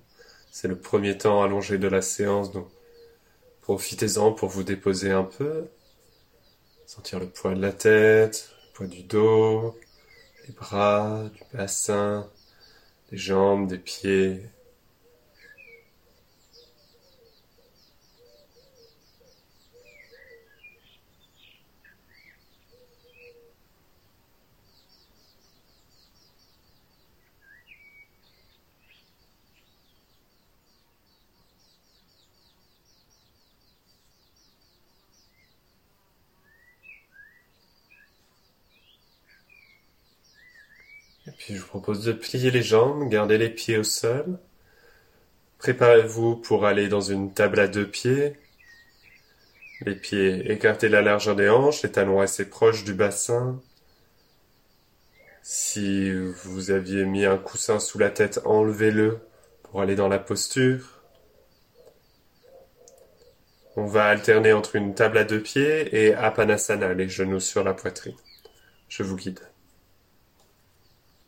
C'est 0.52 0.68
le 0.68 0.78
premier 0.78 1.18
temps 1.18 1.42
allongé 1.42 1.78
de 1.78 1.88
la 1.88 2.00
séance, 2.00 2.52
donc 2.52 2.68
profitez-en 3.62 4.30
pour 4.30 4.48
vous 4.48 4.62
déposer 4.62 5.10
un 5.10 5.24
peu. 5.24 5.66
Sentir 6.86 7.18
le 7.18 7.26
poids 7.26 7.56
de 7.56 7.60
la 7.60 7.72
tête, 7.72 8.52
le 8.68 8.72
poids 8.72 8.86
du 8.86 9.02
dos, 9.02 9.76
les 10.46 10.54
bras, 10.54 11.24
du 11.34 11.42
bassin, 11.52 12.30
des 13.10 13.16
jambes, 13.18 13.66
des 13.66 13.78
pieds. 13.78 14.48
Je 41.48 41.60
vous 41.60 41.66
propose 41.68 42.04
de 42.04 42.12
plier 42.12 42.50
les 42.50 42.62
jambes, 42.62 43.08
garder 43.08 43.38
les 43.38 43.50
pieds 43.50 43.78
au 43.78 43.84
sol. 43.84 44.38
Préparez-vous 45.58 46.36
pour 46.36 46.66
aller 46.66 46.88
dans 46.88 47.00
une 47.00 47.32
table 47.32 47.60
à 47.60 47.68
deux 47.68 47.88
pieds. 47.88 48.36
Les 49.82 49.94
pieds 49.94 50.50
écartés 50.50 50.88
de 50.88 50.92
la 50.92 51.02
largeur 51.02 51.36
des 51.36 51.48
hanches, 51.48 51.84
les 51.84 51.92
talons 51.92 52.20
assez 52.20 52.48
proches 52.48 52.82
du 52.82 52.94
bassin. 52.94 53.62
Si 55.42 56.10
vous 56.10 56.72
aviez 56.72 57.04
mis 57.04 57.24
un 57.24 57.38
coussin 57.38 57.78
sous 57.78 57.98
la 57.98 58.10
tête, 58.10 58.40
enlevez-le 58.44 59.20
pour 59.62 59.80
aller 59.80 59.94
dans 59.94 60.08
la 60.08 60.18
posture. 60.18 61.00
On 63.76 63.86
va 63.86 64.06
alterner 64.06 64.52
entre 64.52 64.74
une 64.74 64.94
table 64.96 65.18
à 65.18 65.24
deux 65.24 65.42
pieds 65.42 65.94
et 65.94 66.14
Apanasana, 66.14 66.92
les 66.94 67.08
genoux 67.08 67.40
sur 67.40 67.62
la 67.62 67.74
poitrine. 67.74 68.16
Je 68.88 69.04
vous 69.04 69.16
guide. 69.16 69.40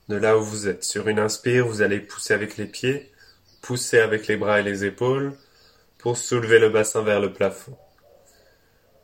De 0.09 0.17
là 0.17 0.39
où 0.39 0.43
vous 0.43 0.69
êtes, 0.69 0.85
sur 0.85 1.09
une 1.09 1.19
inspire, 1.19 1.67
vous 1.67 1.83
allez 1.83 2.01
pousser 2.01 2.33
avec 2.33 2.57
les 2.57 2.67
pieds, 2.67 3.13
pousser 3.61 3.99
avec 3.99 4.27
les 4.27 4.37
bras 4.37 4.61
et 4.61 4.63
les 4.63 4.85
épaules 4.85 5.35
pour 5.99 6.17
soulever 6.17 6.59
le 6.59 6.71
bassin 6.71 7.03
vers 7.03 7.21
le 7.21 7.33
plafond. 7.33 7.77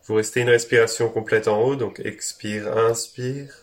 Vous 0.06 0.14
restez 0.14 0.40
une 0.40 0.48
respiration 0.48 1.08
complète 1.10 1.48
en 1.48 1.60
haut, 1.62 1.76
donc 1.76 2.00
expire, 2.00 2.76
inspire. 2.76 3.54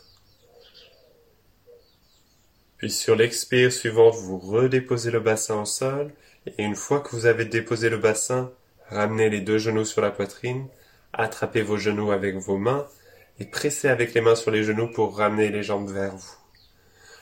Puis 2.78 2.92
sur 2.92 3.16
l'expire 3.16 3.72
suivante, 3.72 4.16
vous 4.16 4.38
redéposez 4.38 5.12
le 5.12 5.20
bassin 5.20 5.62
au 5.62 5.66
sol. 5.66 6.12
Et 6.46 6.64
une 6.64 6.76
fois 6.76 7.00
que 7.00 7.16
vous 7.16 7.28
avez 7.28 7.46
déposé 7.46 7.90
le 7.90 7.98
bassin, 7.98 8.52
ramenez 8.90 9.30
les 9.30 9.42
deux 9.42 9.60
genoux 9.60 9.86
sur 9.86 10.02
la 10.02 10.10
poitrine, 10.10 10.68
attrapez 11.14 11.62
vos 11.62 11.78
genoux 11.78 12.12
avec 12.12 12.36
vos 12.36 12.58
mains 12.58 12.88
et 13.40 13.46
pressez 13.46 13.88
avec 13.88 14.14
les 14.14 14.22
mains 14.22 14.36
sur 14.36 14.52
les 14.52 14.64
genoux 14.64 14.92
pour 14.92 15.18
ramener 15.18 15.50
les 15.50 15.64
jambes 15.64 15.92
vers 15.92 16.16
vous. 16.16 16.41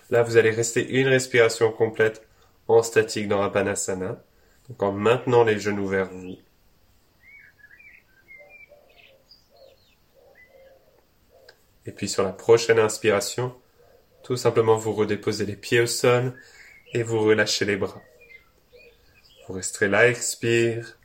Là, 0.10 0.24
vous 0.24 0.38
allez 0.38 0.52
rester 0.52 0.88
une 0.88 1.08
respiration 1.08 1.72
complète 1.72 2.28
en 2.68 2.84
statique 2.84 3.28
dans 3.28 3.42
Apanasana, 3.42 4.24
donc 4.68 4.84
en 4.84 4.92
maintenant 4.92 5.44
les 5.44 5.60
genoux 5.60 5.88
vers 5.88 6.10
vous. 6.10 6.38
Et 11.86 11.92
puis 11.92 12.08
sur 12.08 12.24
la 12.24 12.32
prochaine 12.32 12.80
inspiration, 12.80 13.56
tout 14.24 14.38
simplement, 14.38 14.78
vous 14.78 14.94
redéposez 14.94 15.46
les 15.46 15.56
pieds 15.56 15.82
au 15.82 15.88
sol 15.88 16.34
et 16.94 17.04
vous 17.04 17.20
relâchez 17.20 17.66
les 17.66 17.78
bras. 17.78 18.02
Vous 19.48 19.56
resterez 19.56 19.88
là, 19.88 20.08
expire. 20.08 21.00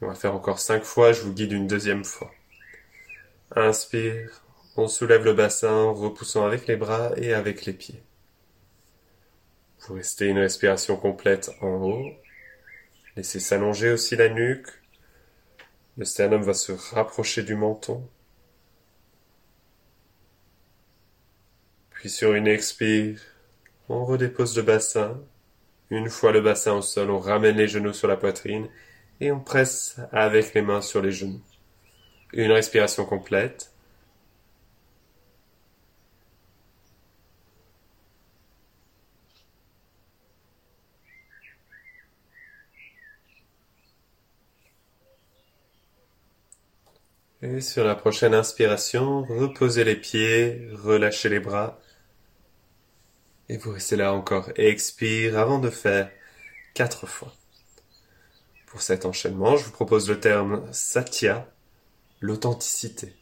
On 0.00 0.06
va 0.06 0.14
faire 0.14 0.34
encore 0.34 0.58
cinq 0.58 0.84
fois, 0.84 1.12
je 1.12 1.22
vous 1.22 1.32
guide 1.32 1.52
une 1.52 1.66
deuxième 1.66 2.04
fois. 2.04 2.30
Inspire, 3.54 4.42
on 4.76 4.88
soulève 4.88 5.24
le 5.24 5.34
bassin 5.34 5.90
repoussant 5.90 6.46
avec 6.46 6.66
les 6.66 6.76
bras 6.76 7.12
et 7.16 7.34
avec 7.34 7.66
les 7.66 7.72
pieds. 7.72 8.02
Vous 9.80 9.94
restez 9.94 10.26
une 10.26 10.38
respiration 10.38 10.96
complète 10.96 11.50
en 11.60 11.74
haut. 11.82 12.10
Laissez 13.16 13.40
s'allonger 13.40 13.90
aussi 13.90 14.16
la 14.16 14.28
nuque. 14.28 14.68
Le 15.98 16.04
sternum 16.04 16.42
va 16.42 16.54
se 16.54 16.72
rapprocher 16.94 17.42
du 17.42 17.54
menton. 17.54 18.08
Puis 21.90 22.08
sur 22.08 22.32
une 22.34 22.46
expire, 22.46 23.20
on 23.88 24.04
redépose 24.04 24.56
le 24.56 24.62
bassin. 24.62 25.20
Une 25.90 26.08
fois 26.08 26.32
le 26.32 26.40
bassin 26.40 26.72
au 26.72 26.82
sol, 26.82 27.10
on 27.10 27.18
ramène 27.18 27.56
les 27.56 27.68
genoux 27.68 27.92
sur 27.92 28.08
la 28.08 28.16
poitrine 28.16 28.68
et 29.20 29.30
on 29.30 29.40
presse 29.40 29.96
avec 30.12 30.54
les 30.54 30.62
mains 30.62 30.80
sur 30.80 31.02
les 31.02 31.12
genoux. 31.12 31.42
Une 32.32 32.52
respiration 32.52 33.04
complète. 33.04 33.71
Et 47.42 47.60
sur 47.60 47.82
la 47.84 47.96
prochaine 47.96 48.34
inspiration, 48.34 49.22
reposez 49.24 49.82
les 49.82 49.96
pieds, 49.96 50.68
relâchez 50.72 51.28
les 51.28 51.40
bras 51.40 51.80
et 53.48 53.56
vous 53.56 53.72
restez 53.72 53.96
là 53.96 54.14
encore. 54.14 54.50
Expire 54.56 55.38
avant 55.38 55.58
de 55.58 55.68
faire 55.68 56.10
quatre 56.72 57.06
fois. 57.06 57.32
Pour 58.66 58.80
cet 58.80 59.04
enchaînement, 59.04 59.56
je 59.56 59.64
vous 59.64 59.72
propose 59.72 60.08
le 60.08 60.20
terme 60.20 60.72
satya, 60.72 61.52
l'authenticité. 62.20 63.12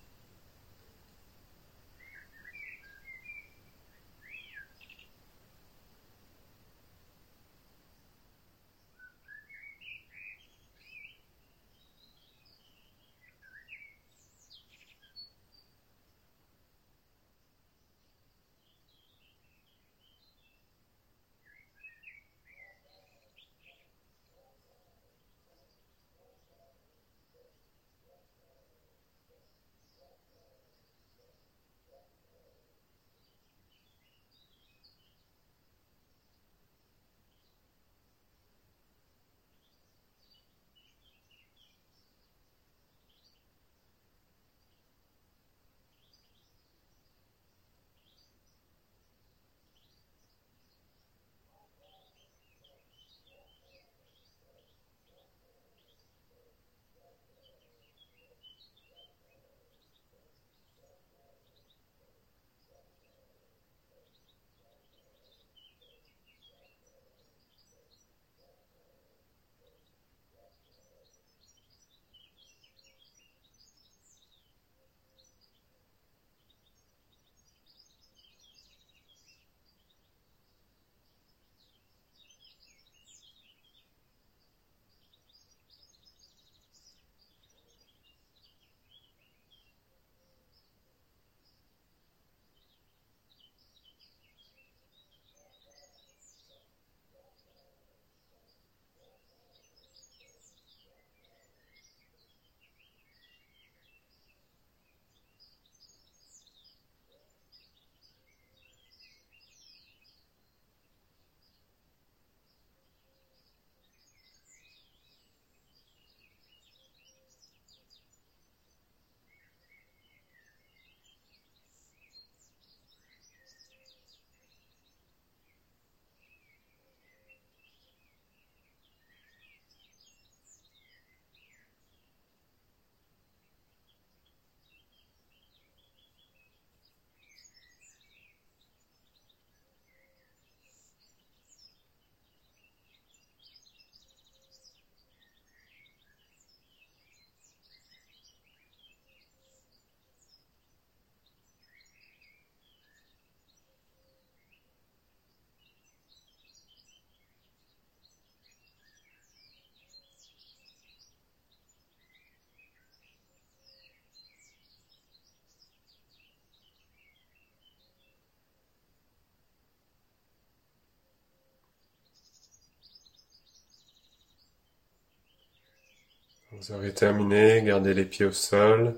Vous 176.61 176.73
aurez 176.73 176.95
terminé, 176.95 177.63
gardez 177.65 177.93
les 177.95 178.05
pieds 178.05 178.27
au 178.27 178.33
sol. 178.33 178.95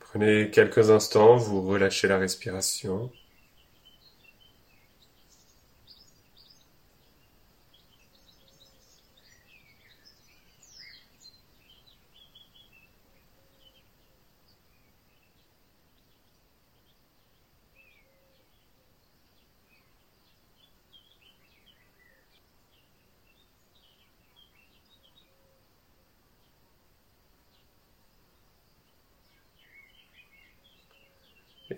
Prenez 0.00 0.50
quelques 0.50 0.90
instants, 0.90 1.36
vous 1.36 1.62
relâchez 1.66 2.08
la 2.08 2.18
respiration. 2.18 3.10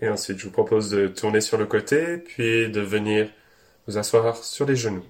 Et 0.00 0.08
ensuite, 0.08 0.38
je 0.38 0.44
vous 0.44 0.52
propose 0.52 0.90
de 0.90 1.08
tourner 1.08 1.40
sur 1.40 1.58
le 1.58 1.66
côté, 1.66 2.18
puis 2.18 2.70
de 2.70 2.80
venir 2.80 3.28
vous 3.86 3.98
asseoir 3.98 4.36
sur 4.44 4.66
les 4.66 4.76
genoux. 4.76 5.04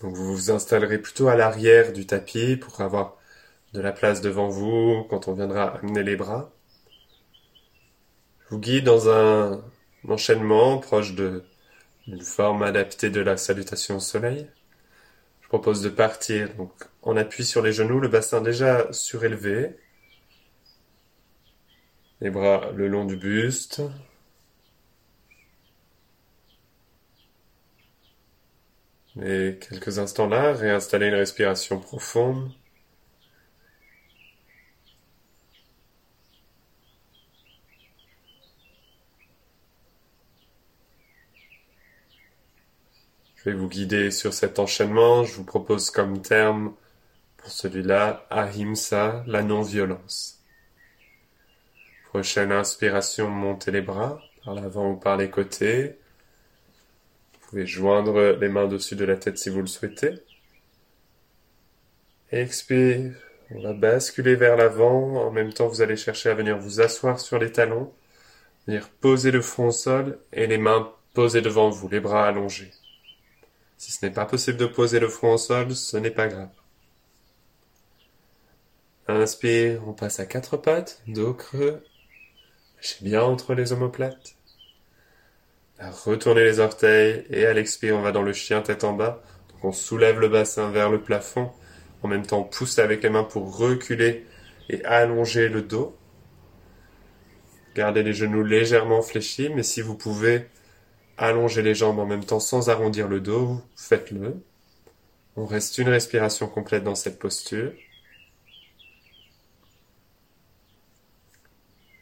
Vous 0.00 0.14
vous 0.14 0.50
installerez 0.50 0.98
plutôt 0.98 1.28
à 1.28 1.36
l'arrière 1.36 1.92
du 1.92 2.06
tapis 2.06 2.56
pour 2.56 2.80
avoir 2.80 3.16
de 3.74 3.80
la 3.80 3.92
place 3.92 4.20
devant 4.20 4.48
vous 4.48 5.04
quand 5.10 5.28
on 5.28 5.34
viendra 5.34 5.76
amener 5.78 6.02
les 6.02 6.16
bras. 6.16 6.52
Je 8.44 8.54
vous 8.54 8.60
guide 8.60 8.84
dans 8.84 9.08
un 9.10 9.62
enchaînement 10.08 10.78
proche 10.78 11.14
d'une 11.14 11.42
forme 12.22 12.62
adaptée 12.62 13.10
de 13.10 13.20
la 13.20 13.36
salutation 13.36 13.96
au 13.96 14.00
soleil. 14.00 14.48
Propose 15.50 15.82
de 15.82 15.90
partir 15.90 16.54
donc 16.54 16.72
on 17.02 17.18
appuie 17.18 17.44
sur 17.44 17.60
les 17.60 17.72
genoux, 17.74 18.00
le 18.00 18.08
bassin 18.08 18.40
déjà 18.40 18.90
surélevé. 18.90 19.76
Les 22.20 22.30
bras 22.30 22.70
le 22.72 22.88
long 22.88 23.04
du 23.04 23.16
buste. 23.16 23.82
Et 29.22 29.56
quelques 29.60 30.00
instants 30.00 30.26
là, 30.26 30.52
réinstaller 30.52 31.06
une 31.06 31.14
respiration 31.14 31.78
profonde. 31.78 32.50
Je 43.42 43.48
vais 43.48 43.56
vous 43.56 43.68
guider 43.68 44.10
sur 44.10 44.34
cet 44.34 44.58
enchaînement. 44.58 45.24
Je 45.24 45.36
vous 45.36 45.44
propose 45.44 45.90
comme 45.90 46.20
terme 46.20 46.74
pour 47.38 47.50
celui-là, 47.50 48.26
Ahimsa, 48.28 49.24
la 49.26 49.42
non-violence. 49.42 50.42
Prochaine 52.10 52.52
inspiration, 52.52 53.30
montez 53.30 53.70
les 53.70 53.80
bras 53.80 54.20
par 54.44 54.54
l'avant 54.54 54.90
ou 54.90 54.96
par 54.96 55.16
les 55.16 55.30
côtés. 55.30 55.96
Vous 57.32 57.48
pouvez 57.48 57.66
joindre 57.66 58.36
les 58.38 58.48
mains 58.50 58.64
au-dessus 58.64 58.94
de 58.94 59.06
la 59.06 59.16
tête 59.16 59.38
si 59.38 59.48
vous 59.48 59.62
le 59.62 59.66
souhaitez. 59.66 60.16
Expire, 62.32 63.14
on 63.52 63.62
va 63.62 63.72
basculer 63.72 64.34
vers 64.34 64.58
l'avant. 64.58 65.26
En 65.26 65.30
même 65.30 65.54
temps, 65.54 65.68
vous 65.68 65.80
allez 65.80 65.96
chercher 65.96 66.28
à 66.28 66.34
venir 66.34 66.58
vous 66.58 66.82
asseoir 66.82 67.18
sur 67.18 67.38
les 67.38 67.50
talons, 67.50 67.90
venir 68.66 68.90
poser 69.00 69.30
le 69.30 69.40
front 69.40 69.68
au 69.68 69.72
sol 69.72 70.18
et 70.30 70.46
les 70.46 70.58
mains 70.58 70.92
posées 71.14 71.40
devant 71.40 71.70
vous, 71.70 71.88
les 71.88 72.00
bras 72.00 72.28
allongés. 72.28 72.70
Si 73.80 73.92
ce 73.92 74.04
n'est 74.04 74.12
pas 74.12 74.26
possible 74.26 74.58
de 74.58 74.66
poser 74.66 75.00
le 75.00 75.08
front 75.08 75.32
au 75.32 75.38
sol, 75.38 75.74
ce 75.74 75.96
n'est 75.96 76.10
pas 76.10 76.28
grave. 76.28 76.50
Inspire, 79.08 79.80
on 79.88 79.94
passe 79.94 80.20
à 80.20 80.26
quatre 80.26 80.58
pattes, 80.58 81.00
dos 81.06 81.32
creux. 81.32 81.82
Lâchez 82.76 83.02
bien 83.02 83.22
entre 83.22 83.54
les 83.54 83.72
omoplates. 83.72 84.36
Retournez 85.78 86.44
les 86.44 86.60
orteils 86.60 87.24
et 87.30 87.46
à 87.46 87.54
l'expire, 87.54 87.96
on 87.96 88.02
va 88.02 88.12
dans 88.12 88.20
le 88.20 88.34
chien 88.34 88.60
tête 88.60 88.84
en 88.84 88.92
bas. 88.92 89.22
Donc 89.48 89.64
on 89.64 89.72
soulève 89.72 90.20
le 90.20 90.28
bassin 90.28 90.70
vers 90.70 90.90
le 90.90 91.00
plafond. 91.00 91.50
En 92.02 92.08
même 92.08 92.26
temps, 92.26 92.40
on 92.40 92.44
pousse 92.44 92.78
avec 92.78 93.02
les 93.02 93.08
mains 93.08 93.24
pour 93.24 93.56
reculer 93.56 94.26
et 94.68 94.84
allonger 94.84 95.48
le 95.48 95.62
dos. 95.62 95.96
Gardez 97.74 98.02
les 98.02 98.12
genoux 98.12 98.44
légèrement 98.44 99.00
fléchis, 99.00 99.48
mais 99.48 99.62
si 99.62 99.80
vous 99.80 99.94
pouvez 99.96 100.50
allonger 101.20 101.60
les 101.62 101.74
jambes 101.74 101.98
en 101.98 102.06
même 102.06 102.24
temps 102.24 102.40
sans 102.40 102.70
arrondir 102.70 103.06
le 103.06 103.20
dos, 103.20 103.60
faites-le. 103.76 104.42
On 105.36 105.44
reste 105.46 105.78
une 105.78 105.88
respiration 105.88 106.48
complète 106.48 106.82
dans 106.82 106.94
cette 106.94 107.18
posture. 107.18 107.72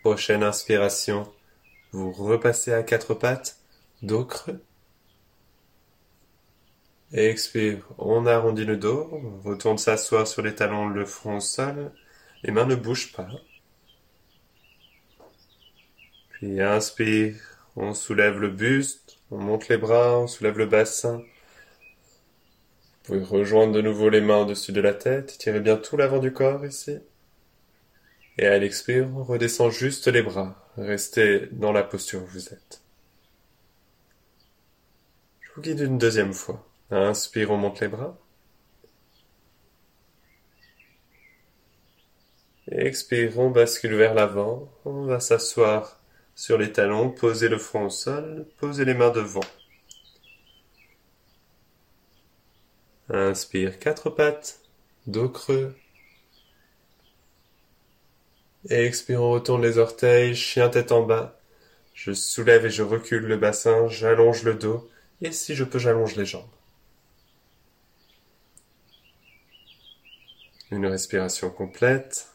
Prochaine 0.02 0.44
inspiration, 0.44 1.30
vous 1.90 2.12
repassez 2.12 2.72
à 2.72 2.84
quatre 2.84 3.14
pattes, 3.14 3.58
dos 4.02 4.24
creux. 4.24 4.62
Expire, 7.12 7.88
on 7.98 8.24
arrondit 8.26 8.64
le 8.64 8.76
dos, 8.76 9.20
retourne 9.44 9.78
s'asseoir 9.78 10.28
sur 10.28 10.42
les 10.42 10.54
talons, 10.54 10.88
le 10.88 11.04
front 11.04 11.38
au 11.38 11.40
sol, 11.40 11.92
les 12.44 12.52
mains 12.52 12.66
ne 12.66 12.76
bougent 12.76 13.12
pas. 13.12 13.28
Puis 16.30 16.60
inspire, 16.60 17.34
on 17.74 17.94
soulève 17.94 18.38
le 18.38 18.50
buste, 18.50 19.07
on 19.30 19.38
monte 19.38 19.68
les 19.68 19.78
bras, 19.78 20.18
on 20.18 20.26
soulève 20.26 20.58
le 20.58 20.66
bassin. 20.66 21.22
Vous 23.04 23.14
pouvez 23.14 23.24
rejoindre 23.24 23.72
de 23.72 23.80
nouveau 23.80 24.10
les 24.10 24.20
mains 24.20 24.38
au-dessus 24.42 24.72
de 24.72 24.80
la 24.80 24.94
tête, 24.94 25.38
tirez 25.38 25.60
bien 25.60 25.76
tout 25.76 25.96
l'avant 25.96 26.18
du 26.18 26.32
corps 26.32 26.64
ici. 26.66 26.98
Et 28.38 28.46
à 28.46 28.58
l'expire, 28.58 29.08
on 29.16 29.24
redescend 29.24 29.70
juste 29.72 30.06
les 30.08 30.22
bras. 30.22 30.68
Restez 30.76 31.48
dans 31.52 31.72
la 31.72 31.82
posture 31.82 32.22
où 32.22 32.26
vous 32.26 32.48
êtes. 32.48 32.82
Je 35.40 35.50
vous 35.54 35.62
guide 35.62 35.80
une 35.80 35.98
deuxième 35.98 36.32
fois. 36.32 36.64
Inspire, 36.90 37.50
on 37.50 37.56
monte 37.56 37.80
les 37.80 37.88
bras. 37.88 38.16
Expire, 42.70 43.38
on 43.38 43.50
bascule 43.50 43.94
vers 43.94 44.14
l'avant. 44.14 44.70
On 44.84 45.04
va 45.04 45.20
s'asseoir 45.20 45.97
sur 46.38 46.56
les 46.56 46.70
talons, 46.70 47.10
poser 47.10 47.48
le 47.48 47.58
front 47.58 47.86
au 47.86 47.90
sol, 47.90 48.46
poser 48.58 48.84
les 48.84 48.94
mains 48.94 49.10
devant. 49.10 49.40
Inspire, 53.10 53.80
quatre 53.80 54.08
pattes, 54.08 54.60
dos 55.08 55.28
creux, 55.28 55.74
expire, 58.70 59.20
on 59.20 59.32
retourne 59.32 59.62
les 59.62 59.78
orteils, 59.78 60.36
chien 60.36 60.68
tête 60.68 60.92
en 60.92 61.02
bas. 61.02 61.40
Je 61.92 62.12
soulève 62.12 62.66
et 62.66 62.70
je 62.70 62.84
recule 62.84 63.24
le 63.26 63.36
bassin, 63.36 63.88
j'allonge 63.88 64.44
le 64.44 64.54
dos, 64.54 64.88
et 65.20 65.32
si 65.32 65.56
je 65.56 65.64
peux, 65.64 65.80
j'allonge 65.80 66.14
les 66.14 66.24
jambes. 66.24 66.44
Une 70.70 70.86
respiration 70.86 71.50
complète. 71.50 72.28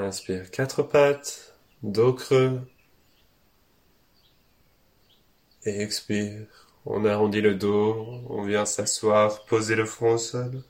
Inspire 0.00 0.48
quatre 0.52 0.84
pattes, 0.84 1.58
dos 1.82 2.12
creux. 2.12 2.60
Et 5.64 5.80
expire. 5.80 6.46
On 6.86 7.04
arrondit 7.04 7.40
le 7.40 7.56
dos, 7.56 8.06
on 8.30 8.42
vient 8.42 8.64
s'asseoir, 8.64 9.44
poser 9.46 9.74
le 9.74 9.84
front 9.84 10.12
au 10.12 10.18
sol. 10.18 10.62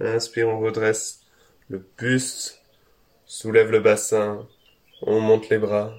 Inspire, 0.00 0.48
on 0.48 0.60
redresse 0.60 1.24
le 1.70 1.82
buste, 1.96 2.62
soulève 3.24 3.70
le 3.70 3.80
bassin, 3.80 4.46
on 5.00 5.20
monte 5.20 5.48
les 5.48 5.58
bras. 5.58 5.94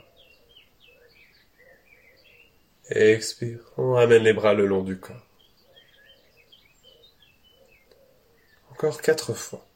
Et 2.92 3.14
expire, 3.14 3.60
on 3.78 3.94
ramène 3.94 4.24
les 4.24 4.34
bras 4.34 4.54
le 4.54 4.68
long 4.68 4.84
du 4.84 5.00
corps. 5.00 5.27
Encore 8.78 9.02
quatre 9.02 9.34
fois. 9.34 9.67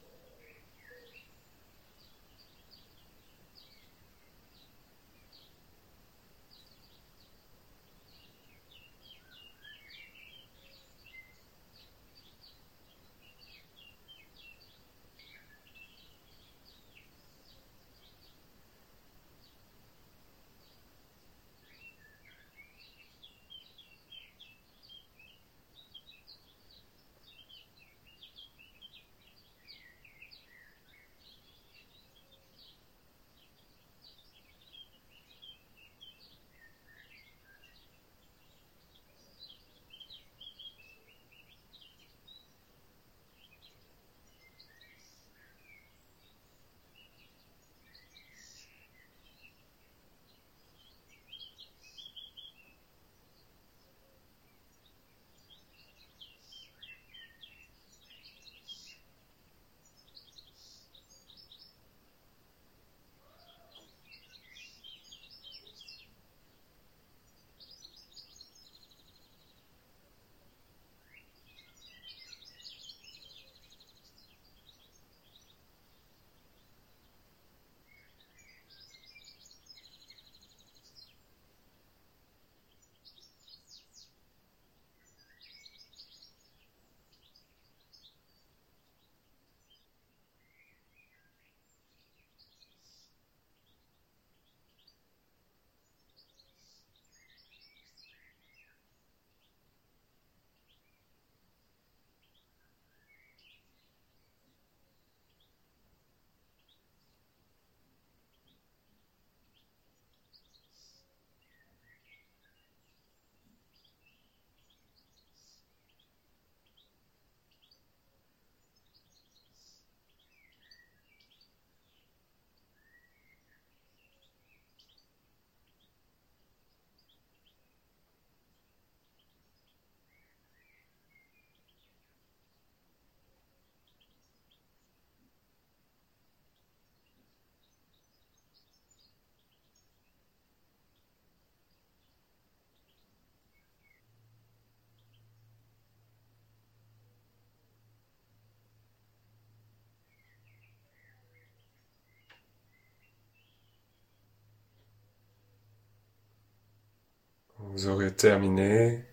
Vous 157.74 157.88
aurez 157.88 158.14
terminé. 158.14 159.06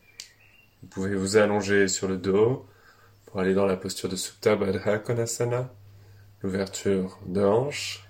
Vous 0.83 0.89
pouvez 0.89 1.15
vous 1.15 1.37
allonger 1.37 1.87
sur 1.87 2.09
le 2.09 2.17
dos 2.17 2.67
pour 3.27 3.39
aller 3.39 3.55
dans 3.55 3.67
la 3.67 3.77
posture 3.77 4.09
de 4.09 4.17
Supta 4.17 4.57
Baddha 4.57 4.99
Konasana, 4.99 5.73
l'ouverture 6.43 7.21
de 7.27 7.41
hanche. 7.41 8.05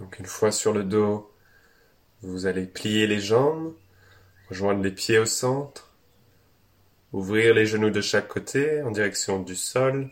Donc 0.00 0.18
une 0.18 0.26
fois 0.26 0.50
sur 0.50 0.72
le 0.72 0.82
dos, 0.82 1.32
vous 2.22 2.46
allez 2.46 2.66
plier 2.66 3.06
les 3.06 3.20
jambes, 3.20 3.72
rejoindre 4.48 4.82
les 4.82 4.90
pieds 4.90 5.20
au 5.20 5.26
centre, 5.26 5.92
ouvrir 7.12 7.54
les 7.54 7.66
genoux 7.66 7.90
de 7.90 8.00
chaque 8.00 8.26
côté 8.26 8.82
en 8.82 8.90
direction 8.90 9.40
du 9.40 9.54
sol, 9.54 10.10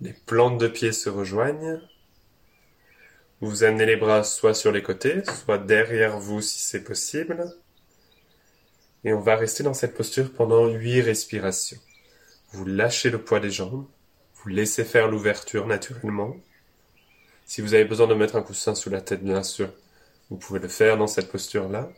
les 0.00 0.12
plantes 0.12 0.58
de 0.58 0.66
pieds 0.66 0.92
se 0.92 1.08
rejoignent. 1.08 1.80
Vous 3.42 3.64
amenez 3.64 3.86
les 3.86 3.96
bras 3.96 4.22
soit 4.22 4.54
sur 4.54 4.70
les 4.70 4.84
côtés, 4.84 5.24
soit 5.44 5.58
derrière 5.58 6.20
vous 6.20 6.40
si 6.40 6.60
c'est 6.60 6.84
possible. 6.84 7.52
Et 9.02 9.12
on 9.12 9.18
va 9.18 9.34
rester 9.34 9.64
dans 9.64 9.74
cette 9.74 9.96
posture 9.96 10.32
pendant 10.32 10.68
huit 10.68 11.00
respirations. 11.00 11.80
Vous 12.52 12.64
lâchez 12.64 13.10
le 13.10 13.20
poids 13.20 13.40
des 13.40 13.50
jambes, 13.50 13.84
vous 14.36 14.48
laissez 14.48 14.84
faire 14.84 15.08
l'ouverture 15.08 15.66
naturellement. 15.66 16.36
Si 17.44 17.62
vous 17.62 17.74
avez 17.74 17.84
besoin 17.84 18.06
de 18.06 18.14
mettre 18.14 18.36
un 18.36 18.42
coussin 18.42 18.76
sous 18.76 18.90
la 18.90 19.00
tête, 19.00 19.24
bien 19.24 19.42
sûr, 19.42 19.72
vous 20.30 20.36
pouvez 20.36 20.60
le 20.60 20.68
faire 20.68 20.96
dans 20.96 21.08
cette 21.08 21.32
posture-là. 21.32 21.90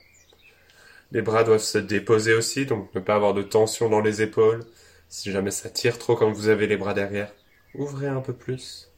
Les 1.13 1.21
bras 1.21 1.45
doivent 1.45 1.61
se 1.61 1.77
déposer 1.77 2.33
aussi, 2.33 2.65
donc 2.65 2.95
ne 2.95 3.01
pas 3.01 3.17
avoir 3.17 3.35
de 3.35 3.43
tension 3.43 3.91
dans 3.91 4.01
les 4.01 4.23
épaules. 4.23 4.65
Si 5.11 5.31
jamais 5.31 5.51
ça 5.51 5.69
tire 5.69 5.99
trop 5.99 6.17
quand 6.17 6.33
vous 6.33 6.49
avez 6.49 6.67
les 6.67 6.79
bras 6.79 6.95
derrière, 6.95 7.31
ouvrez 7.75 8.09
un 8.09 8.23
peu 8.23 8.33
plus. 8.33 8.94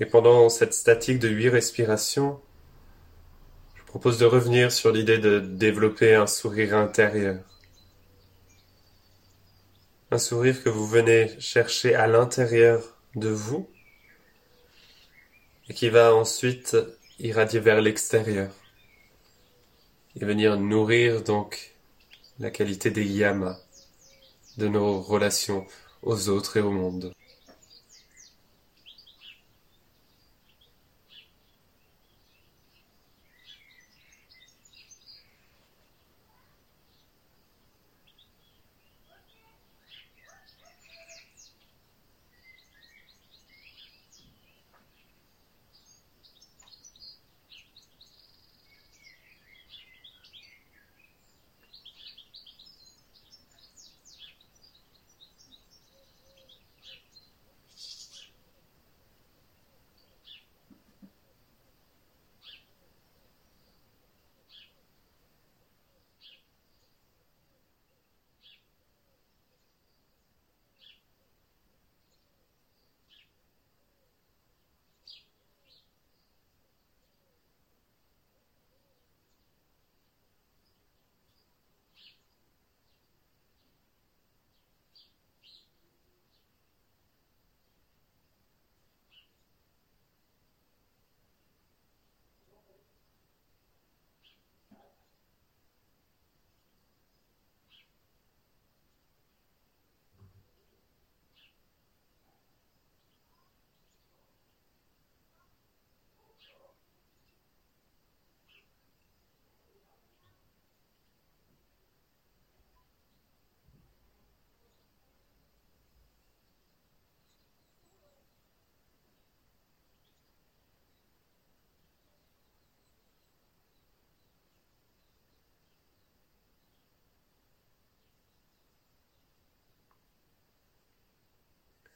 Et 0.00 0.06
pendant 0.06 0.48
cette 0.48 0.74
statique 0.74 1.18
de 1.18 1.28
huit 1.28 1.48
respirations, 1.48 2.40
je 3.74 3.82
propose 3.84 4.18
de 4.18 4.26
revenir 4.26 4.70
sur 4.70 4.92
l'idée 4.92 5.18
de 5.18 5.40
développer 5.40 6.14
un 6.14 6.26
sourire 6.26 6.76
intérieur. 6.76 7.40
Un 10.10 10.18
sourire 10.18 10.62
que 10.62 10.68
vous 10.68 10.86
venez 10.86 11.38
chercher 11.40 11.94
à 11.94 12.06
l'intérieur 12.06 12.96
de 13.16 13.28
vous 13.28 13.68
et 15.68 15.74
qui 15.74 15.88
va 15.88 16.14
ensuite 16.14 16.76
irradier 17.18 17.60
vers 17.60 17.80
l'extérieur 17.80 18.50
et 20.16 20.24
venir 20.24 20.58
nourrir 20.58 21.22
donc 21.22 21.74
la 22.38 22.50
qualité 22.50 22.90
des 22.90 23.04
yamas 23.04 23.58
de 24.56 24.68
nos 24.68 25.00
relations 25.00 25.66
aux 26.02 26.28
autres 26.28 26.56
et 26.56 26.60
au 26.60 26.70
monde. 26.70 27.12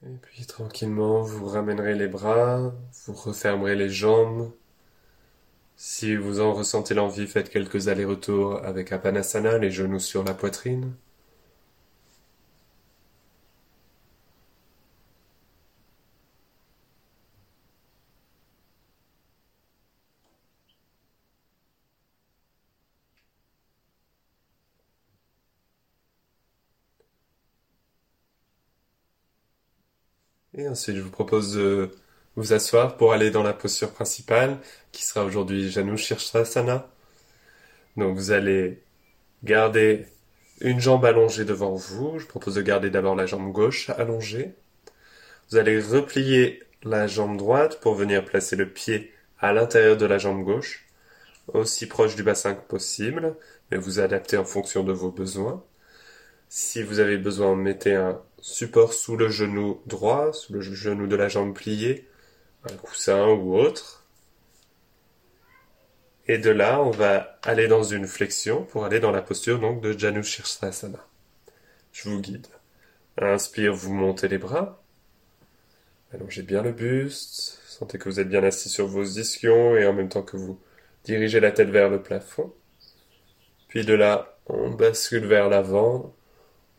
Et 0.07 0.16
puis 0.20 0.46
tranquillement, 0.46 1.22
vous 1.22 1.46
ramènerez 1.46 1.94
les 1.94 2.09
bras, 2.09 2.72
vous 3.07 3.12
refermerez 3.14 3.74
les 3.76 3.88
jambes. 3.88 4.53
Si 5.76 6.16
vous 6.16 6.40
en 6.40 6.53
ressentez 6.55 6.94
l'envie, 6.94 7.26
faites 7.26 7.50
quelques 7.50 7.88
allers-retours 7.88 8.64
avec 8.64 8.92
Apanasana, 8.92 9.59
les 9.59 9.70
genoux 9.70 10.00
sur 10.00 10.24
la 10.24 10.34
poitrine. 10.34 10.94
Ensuite, 30.68 30.96
je 30.96 31.02
vous 31.02 31.10
propose 31.10 31.54
de 31.54 31.90
vous 32.36 32.52
asseoir 32.52 32.96
pour 32.96 33.12
aller 33.12 33.30
dans 33.30 33.42
la 33.42 33.52
posture 33.52 33.92
principale, 33.92 34.58
qui 34.92 35.04
sera 35.04 35.24
aujourd'hui 35.24 35.70
Janu 35.70 35.96
Shirshasana. 35.96 36.88
Donc, 37.96 38.16
vous 38.16 38.30
allez 38.30 38.82
garder 39.44 40.06
une 40.60 40.80
jambe 40.80 41.04
allongée 41.04 41.44
devant 41.44 41.74
vous. 41.74 42.18
Je 42.18 42.26
propose 42.26 42.54
de 42.54 42.62
garder 42.62 42.90
d'abord 42.90 43.14
la 43.14 43.26
jambe 43.26 43.52
gauche 43.52 43.90
allongée. 43.90 44.54
Vous 45.50 45.56
allez 45.56 45.80
replier 45.80 46.62
la 46.82 47.06
jambe 47.06 47.36
droite 47.36 47.80
pour 47.80 47.94
venir 47.94 48.24
placer 48.24 48.56
le 48.56 48.68
pied 48.68 49.12
à 49.38 49.52
l'intérieur 49.52 49.96
de 49.96 50.06
la 50.06 50.18
jambe 50.18 50.44
gauche, 50.44 50.86
aussi 51.48 51.86
proche 51.86 52.16
du 52.16 52.22
bassin 52.22 52.54
que 52.54 52.66
possible, 52.66 53.36
mais 53.70 53.76
vous 53.76 54.00
adaptez 54.00 54.36
en 54.36 54.44
fonction 54.44 54.84
de 54.84 54.92
vos 54.92 55.10
besoins. 55.10 55.62
Si 56.55 56.82
vous 56.82 57.00
avez 57.00 57.16
besoin, 57.16 57.57
mettez 57.57 57.94
un 57.94 58.20
support 58.42 58.92
sous 58.92 59.16
le 59.16 59.30
genou 59.30 59.80
droit, 59.86 60.34
sous 60.34 60.53
le 60.53 60.61
genou 60.61 61.07
de 61.07 61.16
la 61.16 61.28
jambe 61.28 61.55
pliée, 61.55 62.07
un 62.64 62.76
coussin 62.76 63.26
ou 63.26 63.57
autre. 63.57 64.05
Et 66.28 66.36
de 66.36 66.50
là, 66.50 66.82
on 66.82 66.90
va 66.90 67.38
aller 67.42 67.68
dans 67.68 67.84
une 67.84 68.07
flexion 68.07 68.64
pour 68.64 68.84
aller 68.84 69.00
dans 69.00 69.12
la 69.12 69.22
posture 69.22 69.61
donc 69.61 69.80
de 69.80 69.98
Janu 69.98 70.22
Shirsasana. 70.22 70.98
Je 71.90 72.11
vous 72.11 72.20
guide. 72.20 72.48
Inspire, 73.16 73.72
vous 73.72 73.94
montez 73.94 74.28
les 74.28 74.36
bras. 74.36 74.84
Allongez 76.12 76.42
bien 76.42 76.62
le 76.62 76.72
buste. 76.72 77.62
Sentez 77.64 77.96
que 77.96 78.11
vous 78.11 78.20
êtes 78.20 78.28
bien 78.28 78.44
assis 78.44 78.68
sur 78.68 78.86
vos 78.86 79.05
ischions 79.05 79.74
et 79.74 79.86
en 79.86 79.94
même 79.94 80.11
temps 80.11 80.22
que 80.22 80.36
vous 80.36 80.61
dirigez 81.05 81.40
la 81.40 81.50
tête 81.50 81.70
vers 81.70 81.88
le 81.88 82.03
plafond. 82.03 82.53
Puis 83.68 83.86
de 83.86 83.94
là, 83.94 84.36
on 84.48 84.68
bascule 84.68 85.24
vers 85.24 85.48
l'avant 85.48 86.14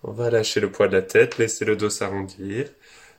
on 0.03 0.11
va 0.11 0.29
lâcher 0.29 0.59
le 0.59 0.71
poids 0.71 0.87
de 0.87 0.97
la 0.97 1.01
tête, 1.01 1.37
laisser 1.37 1.65
le 1.65 1.75
dos 1.75 1.89
s'arrondir. 1.89 2.69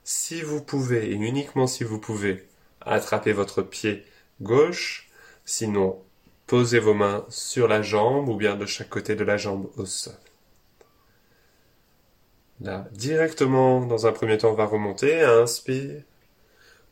Si 0.05 0.43
vous 0.43 0.62
pouvez, 0.62 1.07
et 1.11 1.14
uniquement 1.14 1.66
si 1.66 1.85
vous 1.85 1.99
pouvez, 1.99 2.47
attrapez 2.82 3.32
votre 3.32 3.62
pied 3.62 4.05
gauche. 4.43 5.09
Sinon, 5.45 6.03
posez 6.47 6.78
vos 6.78 6.95
mains 6.95 7.24
sur 7.28 7.68
la 7.68 7.82
jambe 7.82 8.28
ou 8.28 8.37
bien 8.37 8.57
de 8.57 8.66
chaque 8.66 8.91
côté 8.91 9.14
de 9.14 9.24
la 9.24 9.37
jambe 9.37 9.70
au 9.76 9.87
sol. 9.87 10.14
Là, 12.61 12.87
directement, 12.93 13.85
dans 13.87 14.07
un 14.07 14.12
premier 14.12 14.39
temps, 14.39 14.51
on 14.51 14.55
va 14.55 14.66
remonter. 14.66 15.22
Inspire, 15.22 16.03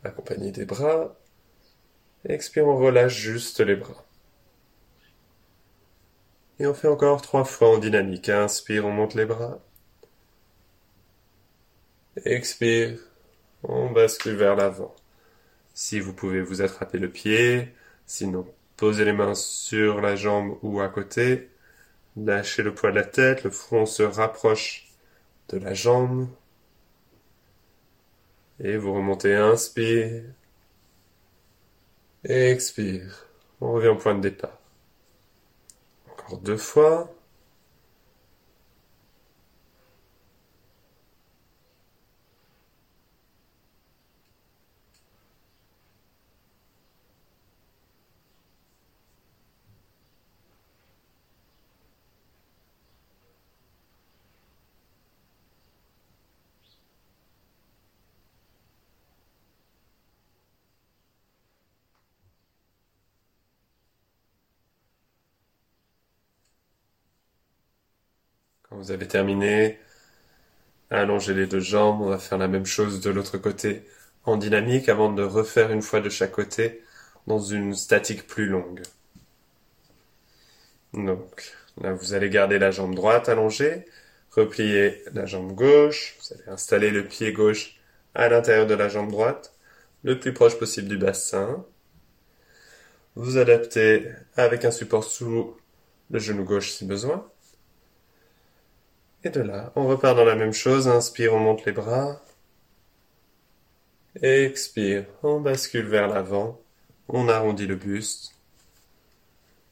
accompagné 0.05 0.53
des 0.53 0.65
bras. 0.65 1.17
Expire, 2.29 2.67
on 2.67 2.77
relâche 2.77 3.17
juste 3.17 3.61
les 3.61 3.77
bras. 3.77 4.05
Et 6.59 6.67
on 6.67 6.75
fait 6.75 6.89
encore 6.89 7.23
trois 7.23 7.45
fois 7.45 7.71
en 7.71 7.79
dynamique. 7.79 8.29
Inspire, 8.29 8.87
on 8.87 8.93
monte 8.93 9.15
les 9.15 9.27
bras. 9.27 9.61
Expire, 12.25 12.99
on 13.63 13.91
bascule 13.91 14.37
vers 14.37 14.55
l'avant. 14.55 14.95
Si 15.73 15.99
vous 15.99 16.13
pouvez 16.13 16.43
vous 16.43 16.61
attraper 16.61 16.99
le 16.99 17.11
pied, 17.11 17.73
sinon 18.07 18.47
posez 18.77 19.07
les 19.07 19.15
mains 19.15 19.35
sur 19.35 20.03
la 20.03 20.15
jambe 20.15 20.59
ou 20.63 20.81
à 20.83 20.89
côté. 20.91 21.49
Lâchez 22.17 22.63
le 22.63 22.75
poids 22.75 22.91
de 22.91 22.97
la 22.97 23.05
tête, 23.05 23.45
le 23.45 23.51
front 23.51 23.87
se 23.87 24.03
rapproche 24.03 24.89
de 25.49 25.57
la 25.59 25.73
jambe. 25.73 26.29
Et 28.61 28.77
vous 28.77 28.93
remontez, 28.93 29.35
inspire. 29.35 30.23
Expire. 32.25 33.27
On 33.63 33.73
revient 33.73 33.89
au 33.89 33.97
point 33.97 34.15
de 34.15 34.21
départ. 34.21 34.59
Encore 36.11 36.39
deux 36.39 36.59
fois. 36.59 37.11
Vous 68.83 68.91
avez 68.91 69.07
terminé, 69.07 69.79
allongez 70.91 71.35
les 71.35 71.47
deux 71.47 71.61
jambes. 71.61 72.01
On 72.03 72.09
va 72.09 72.19
faire 72.19 72.39
la 72.39 72.49
même 72.49 72.67
chose 72.67 73.01
de 73.01 73.11
l'autre 73.11 73.39
côté 73.39 73.85
en 74.25 74.37
dynamique 74.37 74.89
avant 74.89 75.13
de 75.13 75.23
refaire 75.23 75.71
une 75.71 75.83
fois 75.83 76.01
de 76.01 76.09
chaque 76.09 76.33
côté 76.33 76.83
dans 77.29 77.39
une 77.39 77.75
statique 77.75 78.27
plus 78.27 78.47
longue. 78.47 78.83
Donc, 80.95 81.53
là, 81.81 81.93
vous 81.95 82.15
allez 82.15 82.29
garder 82.29 82.59
la 82.59 82.73
jambe 82.73 82.95
droite 82.95 83.29
allongée, 83.29 83.87
replier 84.33 85.03
la 85.15 85.27
jambe 85.27 85.53
gauche, 85.55 86.17
vous 86.19 86.35
allez 86.35 86.49
installer 86.49 86.91
le 86.91 87.07
pied 87.07 87.33
gauche 87.33 87.77
à 88.15 88.29
l'intérieur 88.29 88.67
de 88.67 88.75
la 88.75 88.89
jambe 88.89 89.11
droite, 89.11 89.55
le 90.03 90.19
plus 90.19 90.35
proche 90.35 90.59
possible 90.59 90.89
du 90.89 90.99
bassin. 90.99 91.65
Vous 93.15 93.39
adaptez 93.39 94.11
avec 94.37 94.65
un 94.65 94.71
support 94.73 95.05
sous 95.05 95.57
le 96.11 96.19
genou 96.19 96.45
gauche 96.45 96.73
si 96.73 96.85
besoin. 96.85 97.27
Et 99.25 99.31
de 99.31 99.41
là, 99.41 99.73
on 99.77 99.87
repart 99.87 100.17
dans 100.17 100.25
la 100.25 100.35
même 100.35 100.53
chose. 100.53 100.89
Inspire, 100.89 101.35
on 101.35 101.39
monte 101.39 101.65
les 101.65 101.73
bras. 101.73 102.21
Expire, 104.21 105.07
on 105.23 105.41
bascule 105.41 105.87
vers 105.87 106.09
l'avant. 106.09 106.61
On 107.09 107.29
arrondit 107.29 107.67
le 107.67 107.77
buste. 107.77 108.35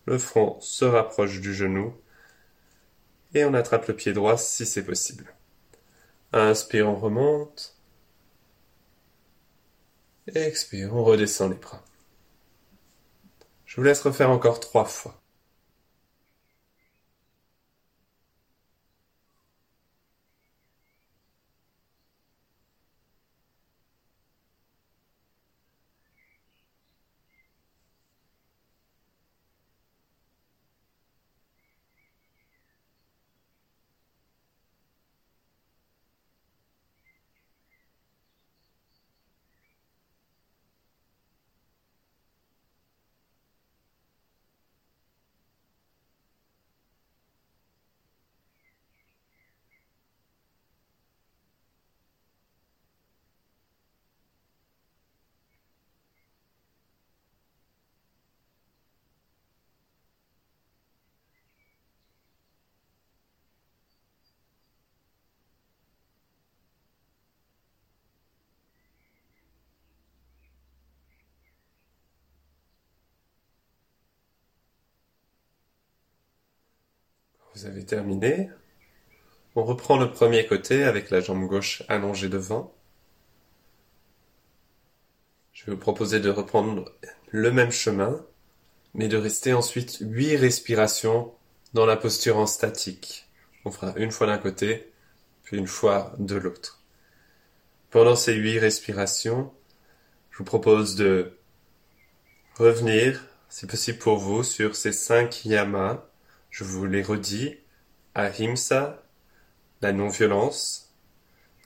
Le 0.07 0.19
front 0.19 0.61
se 0.61 0.85
rapproche 0.85 1.41
du 1.41 1.53
genou. 1.53 1.95
Et 3.35 3.45
on 3.45 3.55
attrape 3.55 3.87
le 3.89 3.97
pied 3.97 4.13
droit 4.13 4.37
si 4.37 4.67
c'est 4.67 4.85
possible. 4.85 5.33
Inspire, 6.33 6.89
on 6.89 6.97
remonte. 6.97 7.77
Expire, 10.35 10.95
on 10.95 11.03
redescend 11.03 11.51
les 11.51 11.59
bras. 11.59 11.83
Je 13.67 13.77
vous 13.77 13.83
laisse 13.83 14.03
refaire 14.03 14.31
encore 14.31 14.61
trois 14.61 14.85
fois. 14.85 15.20
Vous 77.61 77.67
avez 77.67 77.85
terminé. 77.85 78.49
On 79.55 79.65
reprend 79.65 79.99
le 79.99 80.11
premier 80.11 80.47
côté 80.47 80.83
avec 80.85 81.11
la 81.11 81.21
jambe 81.21 81.47
gauche 81.47 81.83
allongée 81.89 82.31
devant. 82.31 82.75
Je 85.53 85.67
vais 85.67 85.73
vous 85.73 85.79
proposer 85.79 86.21
de 86.21 86.31
reprendre 86.31 86.91
le 87.29 87.53
même 87.53 87.71
chemin, 87.71 88.25
mais 88.95 89.09
de 89.09 89.19
rester 89.19 89.53
ensuite 89.53 89.99
huit 90.01 90.37
respirations 90.37 91.35
dans 91.75 91.85
la 91.85 91.99
posture 91.99 92.39
en 92.39 92.47
statique. 92.47 93.29
On 93.67 93.71
fera 93.71 93.93
une 93.97 94.11
fois 94.11 94.27
d'un 94.27 94.39
côté, 94.39 94.91
puis 95.43 95.59
une 95.59 95.67
fois 95.67 96.15
de 96.19 96.37
l'autre. 96.37 96.83
Pendant 97.91 98.17
ces 98.17 98.37
huit 98.37 98.59
respirations, 98.59 99.53
je 100.31 100.39
vous 100.39 100.45
propose 100.45 100.95
de 100.95 101.37
revenir, 102.55 103.27
si 103.51 103.67
possible 103.67 103.99
pour 103.99 104.17
vous, 104.17 104.45
sur 104.45 104.77
ces 104.77 104.93
cinq 104.93 105.45
yamas 105.45 106.10
je 106.51 106.65
vous 106.65 106.87
les 106.87 107.03
redis. 107.03 107.57
Ahimsa, 108.15 109.03
la 109.81 109.93
non-violence. 109.93 110.95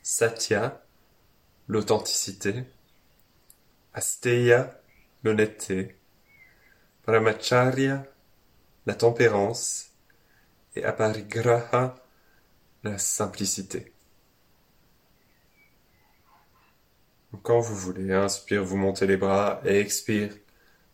Satya, 0.03 0.85
l'authenticité. 1.68 2.64
Asteya, 3.95 4.80
l'honnêteté. 5.22 5.97
Brahmacharya, 7.07 8.07
la 8.87 8.95
tempérance. 8.95 9.91
Et 10.76 10.85
Aparigraha, 10.85 11.95
la 12.82 12.99
simplicité. 12.99 13.93
Quand 17.43 17.61
vous 17.61 17.76
voulez, 17.76 18.12
inspire, 18.12 18.64
vous 18.64 18.76
montez 18.76 19.07
les 19.07 19.16
bras 19.16 19.61
et 19.64 19.78
expire, 19.78 20.35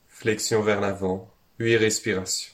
flexion 0.09 0.62
vers 0.62 0.80
l'avant, 0.80 1.32
huit 1.59 1.76
respirations. 1.76 2.53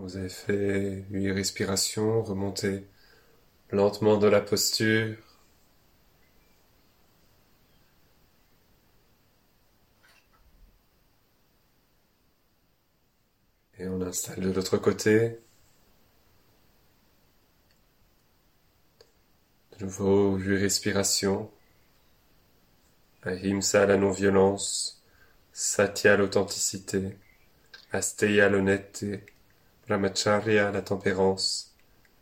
Vous 0.00 0.16
avez 0.16 0.28
fait 0.28 1.04
huit 1.10 1.30
respirations, 1.30 2.22
remontez 2.22 2.86
lentement 3.70 4.18
de 4.18 4.28
la 4.28 4.40
posture. 4.40 5.16
Et 13.80 13.88
on 13.88 14.00
installe 14.02 14.38
de 14.38 14.52
l'autre 14.52 14.76
côté. 14.78 15.40
De 19.80 19.84
nouveau, 19.84 20.36
huit 20.36 20.58
respirations. 20.58 21.50
Ahimsa, 23.22 23.86
la 23.86 23.96
non-violence. 23.96 25.00
Satya, 25.54 26.18
l'authenticité. 26.18 27.16
Asteya, 27.92 28.48
l'honnêteté. 28.48 29.24
Brahmacharya, 29.90 30.70
la 30.70 30.82
tempérance. 30.82 31.74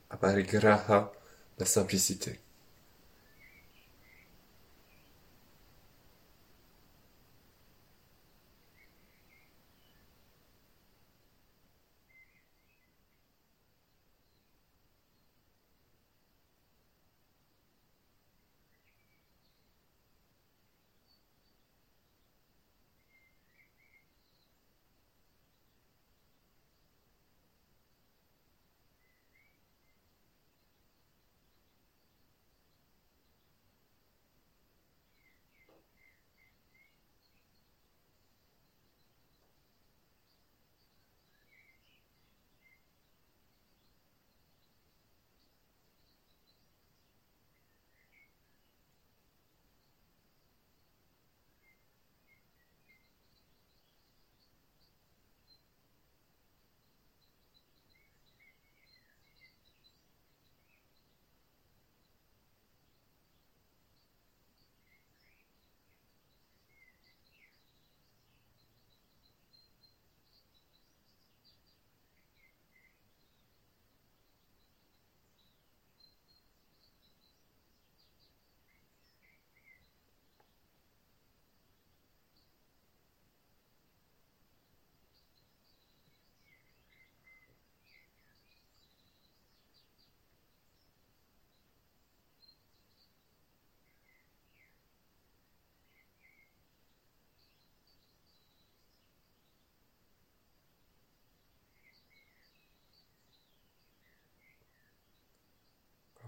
Aparigraha, 0.09 1.13
la 1.59 1.67
simplicité. 1.67 2.41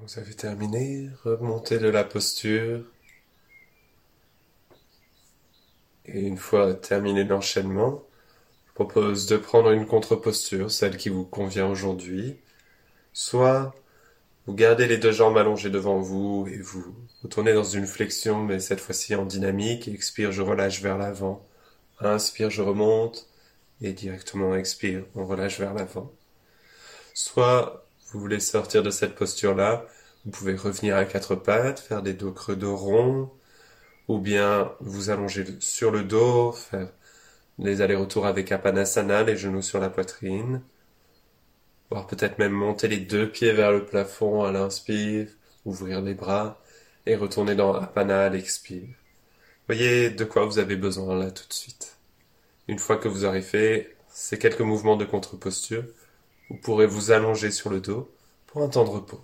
Vous 0.02 0.18
avez 0.18 0.32
terminé, 0.32 1.10
remontez 1.24 1.78
de 1.78 1.88
la 1.88 2.04
posture. 2.04 2.84
Et 6.06 6.20
une 6.20 6.38
fois 6.38 6.72
terminé 6.74 7.24
l'enchaînement, 7.24 8.02
je 8.68 8.72
propose 8.72 9.26
de 9.26 9.36
prendre 9.36 9.70
une 9.72 9.86
contre-posture, 9.86 10.70
celle 10.70 10.96
qui 10.96 11.10
vous 11.10 11.26
convient 11.26 11.68
aujourd'hui. 11.68 12.38
Soit 13.12 13.74
vous 14.46 14.54
gardez 14.54 14.86
les 14.86 14.96
deux 14.96 15.12
jambes 15.12 15.36
allongées 15.36 15.70
devant 15.70 16.00
vous 16.00 16.48
et 16.50 16.58
vous 16.58 16.94
retournez 17.22 17.52
dans 17.52 17.62
une 17.62 17.86
flexion, 17.86 18.42
mais 18.42 18.58
cette 18.58 18.80
fois-ci 18.80 19.14
en 19.14 19.26
dynamique. 19.26 19.86
Expire, 19.86 20.32
je 20.32 20.40
relâche 20.40 20.80
vers 20.80 20.96
l'avant. 20.96 21.46
Inspire, 22.00 22.48
je 22.48 22.62
remonte. 22.62 23.28
Et 23.82 23.92
directement 23.92 24.54
expire, 24.56 25.04
on 25.14 25.26
relâche 25.26 25.60
vers 25.60 25.74
l'avant. 25.74 26.10
Soit 27.14 27.86
vous 28.12 28.20
voulez 28.20 28.40
sortir 28.40 28.82
de 28.82 28.90
cette 28.90 29.14
posture-là, 29.14 29.86
vous 30.24 30.30
pouvez 30.30 30.54
revenir 30.54 30.96
à 30.96 31.04
quatre 31.04 31.34
pattes, 31.34 31.80
faire 31.80 32.02
des 32.02 32.14
dos 32.14 32.32
creux 32.32 32.56
dos 32.56 32.76
ronds, 32.76 33.30
ou 34.08 34.18
bien 34.18 34.72
vous 34.80 35.10
allonger 35.10 35.46
sur 35.60 35.90
le 35.90 36.02
dos, 36.02 36.52
faire 36.52 36.88
des 37.58 37.82
allers-retours 37.82 38.26
avec 38.26 38.52
Apanasana, 38.52 39.22
les 39.22 39.36
genoux 39.36 39.62
sur 39.62 39.80
la 39.80 39.90
poitrine, 39.90 40.62
voire 41.90 42.06
peut-être 42.06 42.38
même 42.38 42.52
monter 42.52 42.88
les 42.88 42.98
deux 42.98 43.30
pieds 43.30 43.52
vers 43.52 43.72
le 43.72 43.84
plafond 43.84 44.44
à 44.44 44.52
l'inspire, 44.52 45.28
ouvrir 45.64 46.00
les 46.00 46.14
bras 46.14 46.60
et 47.06 47.16
retourner 47.16 47.54
dans 47.54 47.74
Apana 47.74 48.22
à 48.24 48.28
l'expire. 48.28 48.88
Voyez 49.66 50.10
de 50.10 50.24
quoi 50.24 50.44
vous 50.46 50.58
avez 50.58 50.76
besoin 50.76 51.16
là 51.16 51.30
tout 51.30 51.46
de 51.48 51.52
suite. 51.52 51.98
Une 52.68 52.78
fois 52.78 52.96
que 52.96 53.08
vous 53.08 53.24
aurez 53.24 53.42
fait 53.42 53.96
ces 54.08 54.38
quelques 54.38 54.60
mouvements 54.60 54.96
de 54.96 55.04
contre-posture, 55.04 55.84
vous 56.50 56.56
pourrez 56.56 56.86
vous 56.86 57.12
allonger 57.12 57.50
sur 57.50 57.70
le 57.70 57.80
dos 57.80 58.14
pour 58.46 58.62
un 58.62 58.68
temps 58.68 58.84
de 58.84 58.90
repos. 58.90 59.20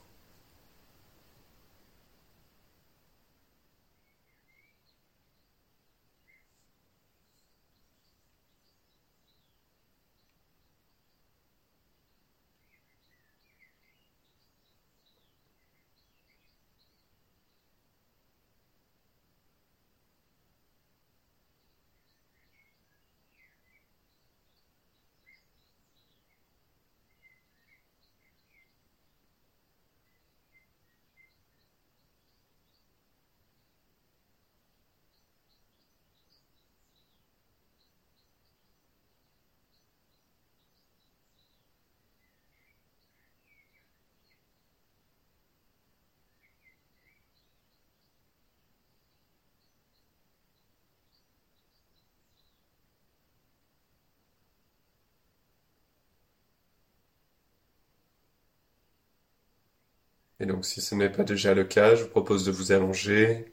Et 60.40 60.46
donc, 60.46 60.64
si 60.64 60.80
ce 60.80 60.94
n'est 60.94 61.10
pas 61.10 61.24
déjà 61.24 61.52
le 61.52 61.64
cas, 61.64 61.94
je 61.94 62.04
vous 62.04 62.08
propose 62.08 62.46
de 62.46 62.50
vous 62.50 62.72
allonger 62.72 63.52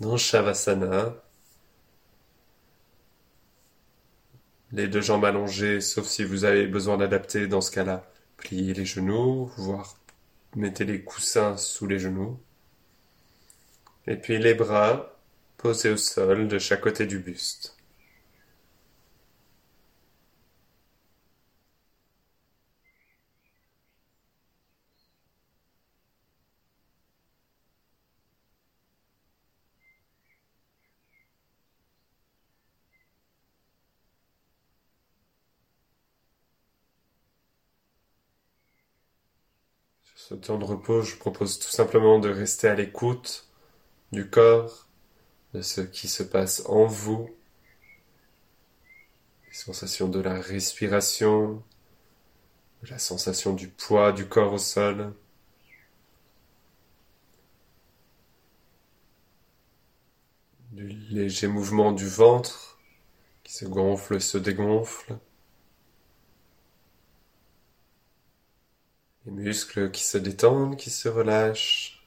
dans 0.00 0.16
Shavasana. 0.16 1.16
Les 4.72 4.88
deux 4.88 5.00
jambes 5.00 5.24
allongées, 5.24 5.80
sauf 5.80 6.04
si 6.04 6.24
vous 6.24 6.44
avez 6.44 6.66
besoin 6.66 6.96
d'adapter 6.96 7.46
dans 7.46 7.60
ce 7.60 7.70
cas-là. 7.70 8.10
Pliez 8.38 8.74
les 8.74 8.84
genoux, 8.84 9.46
voire 9.56 9.96
mettez 10.56 10.84
les 10.84 11.04
coussins 11.04 11.56
sous 11.56 11.86
les 11.86 11.98
genoux. 12.00 12.40
Et 14.06 14.14
puis 14.14 14.38
les 14.38 14.54
bras 14.54 15.18
posés 15.56 15.90
au 15.90 15.96
sol 15.96 16.46
de 16.46 16.60
chaque 16.60 16.82
côté 16.82 17.04
du 17.04 17.18
buste. 17.18 17.76
Temps 40.36 40.58
de 40.58 40.64
repos, 40.64 41.02
je 41.02 41.16
propose 41.16 41.58
tout 41.58 41.70
simplement 41.70 42.18
de 42.18 42.28
rester 42.28 42.68
à 42.68 42.74
l'écoute 42.74 43.48
du 44.12 44.28
corps, 44.28 44.88
de 45.54 45.62
ce 45.62 45.80
qui 45.80 46.08
se 46.08 46.22
passe 46.22 46.62
en 46.66 46.86
vous, 46.86 47.30
les 49.48 49.54
sensations 49.54 50.08
de 50.08 50.20
la 50.20 50.40
respiration, 50.40 51.62
de 52.82 52.90
la 52.90 52.98
sensation 52.98 53.54
du 53.54 53.68
poids 53.68 54.12
du 54.12 54.26
corps 54.26 54.52
au 54.52 54.58
sol. 54.58 55.12
du 60.72 60.88
léger 61.10 61.48
mouvement 61.48 61.92
du 61.92 62.08
ventre 62.08 62.78
qui 63.44 63.52
se 63.52 63.66
gonfle 63.66 64.16
et 64.16 64.20
se 64.20 64.38
dégonfle. 64.38 65.18
Les 69.26 69.32
muscles 69.32 69.90
qui 69.90 70.02
se 70.04 70.18
détendent, 70.18 70.76
qui 70.76 70.90
se 70.90 71.08
relâchent. 71.08 72.04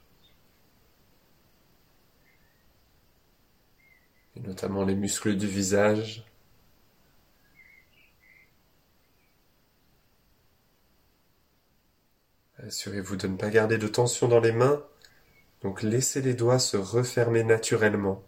Et 4.36 4.40
notamment 4.40 4.84
les 4.84 4.94
muscles 4.94 5.36
du 5.36 5.46
visage. 5.46 6.26
Assurez-vous 12.58 13.16
de 13.16 13.28
ne 13.28 13.36
pas 13.36 13.50
garder 13.50 13.78
de 13.78 13.86
tension 13.86 14.28
dans 14.28 14.40
les 14.40 14.52
mains, 14.52 14.82
donc 15.62 15.82
laissez 15.82 16.20
les 16.20 16.34
doigts 16.34 16.58
se 16.58 16.76
refermer 16.76 17.44
naturellement. 17.44 18.22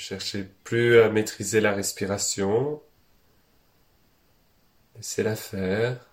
Cherchez 0.00 0.44
plus 0.64 0.98
à 1.00 1.10
maîtriser 1.10 1.60
la 1.60 1.72
respiration. 1.72 2.82
Laissez-la 4.96 5.36
faire. 5.36 6.09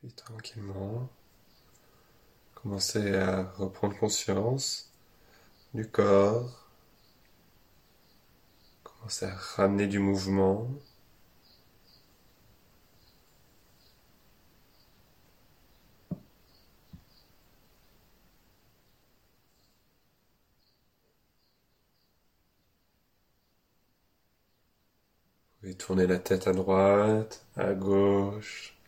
Puis 0.00 0.12
tranquillement, 0.12 1.08
commencez 2.54 3.14
à 3.14 3.42
reprendre 3.58 3.98
conscience 3.98 4.90
du 5.74 5.86
corps. 5.88 6.68
Commencez 8.84 9.26
à 9.26 9.34
ramener 9.34 9.86
du 9.86 9.98
mouvement. 9.98 10.68
Vous 16.12 16.18
pouvez 25.60 25.74
tourner 25.74 26.06
la 26.06 26.18
tête 26.18 26.46
à 26.46 26.52
droite, 26.52 27.46
à 27.56 27.72
gauche. 27.74 28.79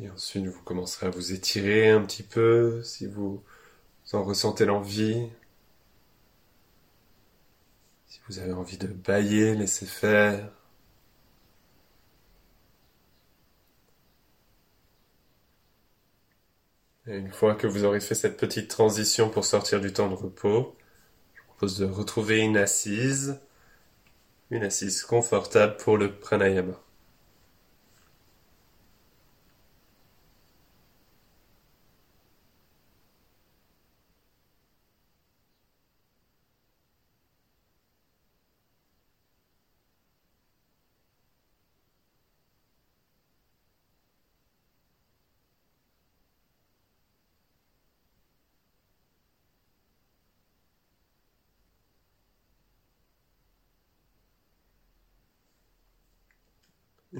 Et 0.00 0.08
ensuite, 0.10 0.46
vous 0.46 0.62
commencerez 0.62 1.06
à 1.06 1.10
vous 1.10 1.32
étirer 1.32 1.90
un 1.90 2.02
petit 2.02 2.22
peu 2.22 2.82
si 2.82 3.06
vous 3.06 3.42
en 4.12 4.22
ressentez 4.24 4.64
l'envie. 4.64 5.28
Si 8.06 8.20
vous 8.28 8.38
avez 8.38 8.52
envie 8.52 8.78
de 8.78 8.86
bailler, 8.88 9.54
laissez 9.54 9.86
faire. 9.86 10.50
Et 17.08 17.16
une 17.16 17.32
fois 17.32 17.54
que 17.56 17.66
vous 17.66 17.84
aurez 17.84 18.00
fait 18.00 18.14
cette 18.14 18.36
petite 18.36 18.68
transition 18.70 19.30
pour 19.30 19.44
sortir 19.44 19.80
du 19.80 19.92
temps 19.92 20.08
de 20.08 20.14
repos, 20.14 20.76
je 21.34 21.40
vous 21.40 21.46
propose 21.48 21.78
de 21.78 21.86
retrouver 21.86 22.38
une 22.38 22.56
assise, 22.56 23.40
une 24.50 24.62
assise 24.62 25.02
confortable 25.02 25.76
pour 25.78 25.96
le 25.96 26.14
pranayama. 26.18 26.80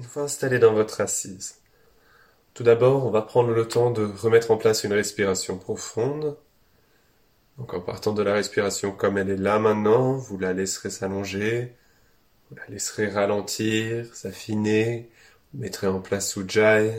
Une 0.09 0.13
fois 0.13 0.23
installé 0.23 0.57
dans 0.57 0.73
votre 0.73 1.01
assise, 1.01 1.59
tout 2.55 2.63
d'abord, 2.63 3.05
on 3.05 3.11
va 3.11 3.21
prendre 3.21 3.51
le 3.51 3.67
temps 3.67 3.91
de 3.91 4.05
remettre 4.05 4.49
en 4.49 4.57
place 4.57 4.83
une 4.83 4.93
respiration 4.93 5.59
profonde. 5.59 6.35
Donc 7.59 7.75
en 7.75 7.79
partant 7.79 8.11
de 8.13 8.23
la 8.23 8.33
respiration 8.33 8.91
comme 8.91 9.19
elle 9.19 9.29
est 9.29 9.37
là 9.37 9.59
maintenant, 9.59 10.13
vous 10.13 10.39
la 10.39 10.53
laisserez 10.53 10.89
s'allonger, 10.89 11.75
vous 12.49 12.55
la 12.55 12.65
laisserez 12.69 13.07
ralentir, 13.07 14.15
s'affiner, 14.15 15.11
vous 15.53 15.59
mettrez 15.59 15.85
en 15.85 16.01
place 16.01 16.35
Ujjayi. 16.35 16.91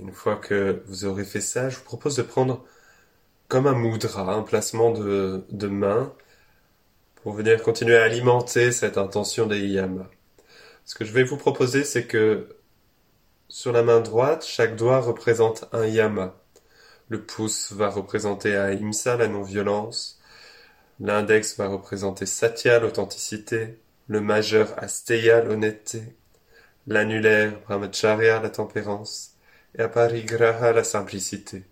Une 0.00 0.12
fois 0.12 0.34
que 0.34 0.82
vous 0.86 1.04
aurez 1.04 1.24
fait 1.24 1.40
ça, 1.40 1.68
je 1.68 1.76
vous 1.76 1.84
propose 1.84 2.16
de 2.16 2.22
prendre 2.22 2.64
comme 3.46 3.68
un 3.68 3.74
mudra, 3.74 4.34
un 4.34 4.42
placement 4.42 4.90
de, 4.90 5.44
de 5.50 5.68
main, 5.68 6.12
pour 7.28 7.36
venir 7.36 7.62
continuer 7.62 7.98
à 7.98 8.04
alimenter 8.04 8.72
cette 8.72 8.96
intention 8.96 9.44
des 9.44 9.60
yama. 9.60 10.08
Ce 10.86 10.94
que 10.94 11.04
je 11.04 11.12
vais 11.12 11.24
vous 11.24 11.36
proposer, 11.36 11.84
c'est 11.84 12.06
que 12.06 12.56
sur 13.50 13.70
la 13.70 13.82
main 13.82 14.00
droite, 14.00 14.46
chaque 14.46 14.76
doigt 14.76 15.00
représente 15.00 15.68
un 15.74 15.84
yama. 15.84 16.40
Le 17.10 17.22
pouce 17.22 17.72
va 17.72 17.90
représenter 17.90 18.56
Ahimsa, 18.56 19.18
la 19.18 19.28
non-violence. 19.28 20.18
L'index 21.00 21.58
va 21.58 21.68
représenter 21.68 22.24
Satya, 22.24 22.78
l'authenticité. 22.78 23.78
Le 24.06 24.22
majeur 24.22 24.72
Asteya, 24.78 25.44
l'honnêteté. 25.44 26.16
L'annulaire 26.86 27.60
Brahmacharya, 27.66 28.40
la 28.40 28.48
tempérance. 28.48 29.34
Et 29.76 29.82
Aparigraha, 29.82 30.72
la 30.72 30.82
simplicité. 30.82 31.64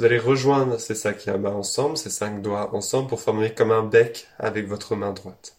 Vous 0.00 0.06
allez 0.06 0.18
rejoindre 0.18 0.80
ces 0.80 0.94
sakyama 0.94 1.50
ensemble, 1.50 1.98
ces 1.98 2.08
cinq 2.08 2.40
doigts 2.40 2.74
ensemble 2.74 3.06
pour 3.06 3.20
former 3.20 3.52
comme 3.52 3.70
un 3.70 3.82
bec 3.82 4.28
avec 4.38 4.66
votre 4.66 4.96
main 4.96 5.12
droite. 5.12 5.58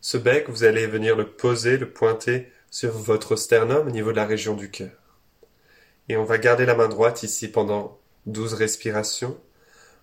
Ce 0.00 0.16
bec, 0.16 0.48
vous 0.48 0.62
allez 0.62 0.86
venir 0.86 1.16
le 1.16 1.26
poser, 1.26 1.76
le 1.76 1.90
pointer 1.90 2.52
sur 2.70 2.92
votre 2.92 3.34
sternum 3.34 3.88
au 3.88 3.90
niveau 3.90 4.12
de 4.12 4.16
la 4.16 4.26
région 4.26 4.54
du 4.54 4.70
cœur. 4.70 4.92
Et 6.08 6.16
on 6.16 6.22
va 6.22 6.38
garder 6.38 6.66
la 6.66 6.76
main 6.76 6.86
droite 6.86 7.24
ici 7.24 7.48
pendant 7.48 7.98
12 8.26 8.54
respirations. 8.54 9.36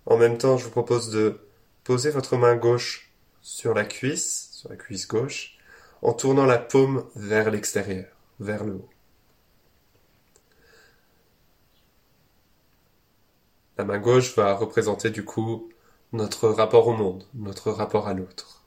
En 0.06 0.18
même 0.18 0.38
temps, 0.38 0.58
je 0.58 0.66
vous 0.66 0.72
propose 0.72 1.10
de 1.10 1.40
poser 1.86 2.10
votre 2.10 2.36
main 2.36 2.58
gauche 2.58 3.10
sur 3.42 3.74
la 3.74 3.86
cuisse, 3.86 4.50
sur 4.52 4.70
la 4.70 4.76
cuisse 4.76 5.08
gauche, 5.08 5.58
en 6.02 6.12
tournant 6.12 6.46
la 6.46 6.58
paume 6.58 7.06
vers 7.16 7.52
l'extérieur, 7.52 8.08
vers 8.42 8.66
le 8.66 8.74
haut. 8.74 8.93
La 13.84 13.88
main 13.88 14.00
gauche 14.00 14.34
va 14.38 14.54
représenter 14.54 15.10
du 15.10 15.26
coup 15.26 15.70
notre 16.14 16.48
rapport 16.48 16.88
au 16.88 16.94
monde, 16.94 17.26
notre 17.34 17.70
rapport 17.70 18.08
à 18.08 18.14
l'autre. 18.14 18.64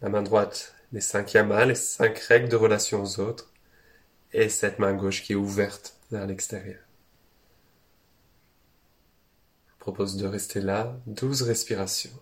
La 0.00 0.08
main 0.08 0.22
droite, 0.22 0.74
les 0.92 1.02
cinq 1.02 1.34
yamas, 1.34 1.66
les 1.66 1.74
cinq 1.74 2.18
règles 2.20 2.48
de 2.48 2.56
relation 2.56 3.02
aux 3.02 3.20
autres, 3.20 3.52
et 4.32 4.48
cette 4.48 4.78
main 4.78 4.94
gauche 4.94 5.22
qui 5.22 5.34
est 5.34 5.36
ouverte 5.36 5.98
vers 6.10 6.26
l'extérieur. 6.26 6.78
Je 9.68 9.74
propose 9.78 10.16
de 10.16 10.26
rester 10.26 10.62
là, 10.62 10.96
douze 11.06 11.42
respirations. 11.42 12.18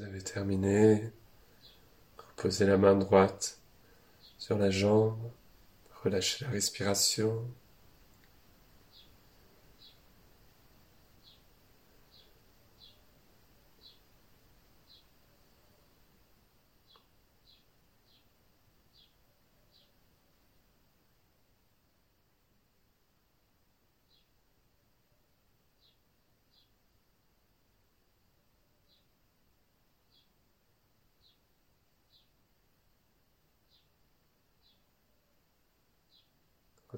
Vous 0.00 0.06
avez 0.06 0.22
terminé. 0.22 1.12
Reposez 2.16 2.64
la 2.64 2.78
main 2.78 2.94
droite 2.94 3.58
sur 4.38 4.56
la 4.56 4.70
jambe. 4.70 5.18
Relâchez 6.02 6.42
la 6.42 6.50
respiration. 6.50 7.44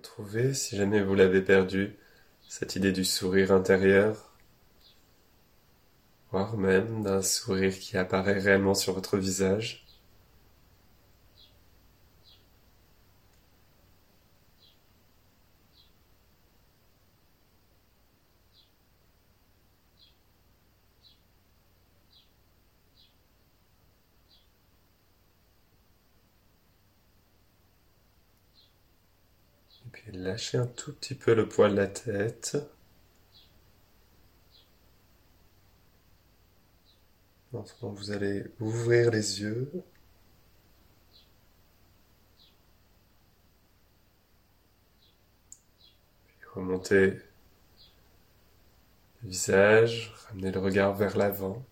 Retrouvez, 0.02 0.52
si 0.52 0.76
jamais 0.76 1.00
vous 1.00 1.14
l'avez 1.14 1.42
perdu, 1.42 1.96
cette 2.48 2.74
idée 2.74 2.90
du 2.90 3.04
sourire 3.04 3.52
intérieur, 3.52 4.34
voire 6.32 6.56
même 6.56 7.04
d'un 7.04 7.22
sourire 7.22 7.78
qui 7.78 7.96
apparaît 7.96 8.40
réellement 8.40 8.74
sur 8.74 8.94
votre 8.94 9.16
visage. 9.16 9.86
Lâchez 30.32 30.56
un 30.56 30.66
tout 30.66 30.94
petit 30.94 31.14
peu 31.14 31.34
le 31.34 31.46
poids 31.46 31.68
de 31.68 31.76
la 31.76 31.86
tête. 31.86 32.56
Maintenant, 37.52 37.90
vous 37.90 38.12
allez 38.12 38.46
ouvrir 38.58 39.10
les 39.10 39.42
yeux. 39.42 39.70
Puis 46.38 46.48
remonter 46.54 47.10
le 47.10 47.22
visage, 49.28 50.14
ramener 50.28 50.50
le 50.50 50.60
regard 50.60 50.94
vers 50.94 51.18
l'avant. 51.18 51.62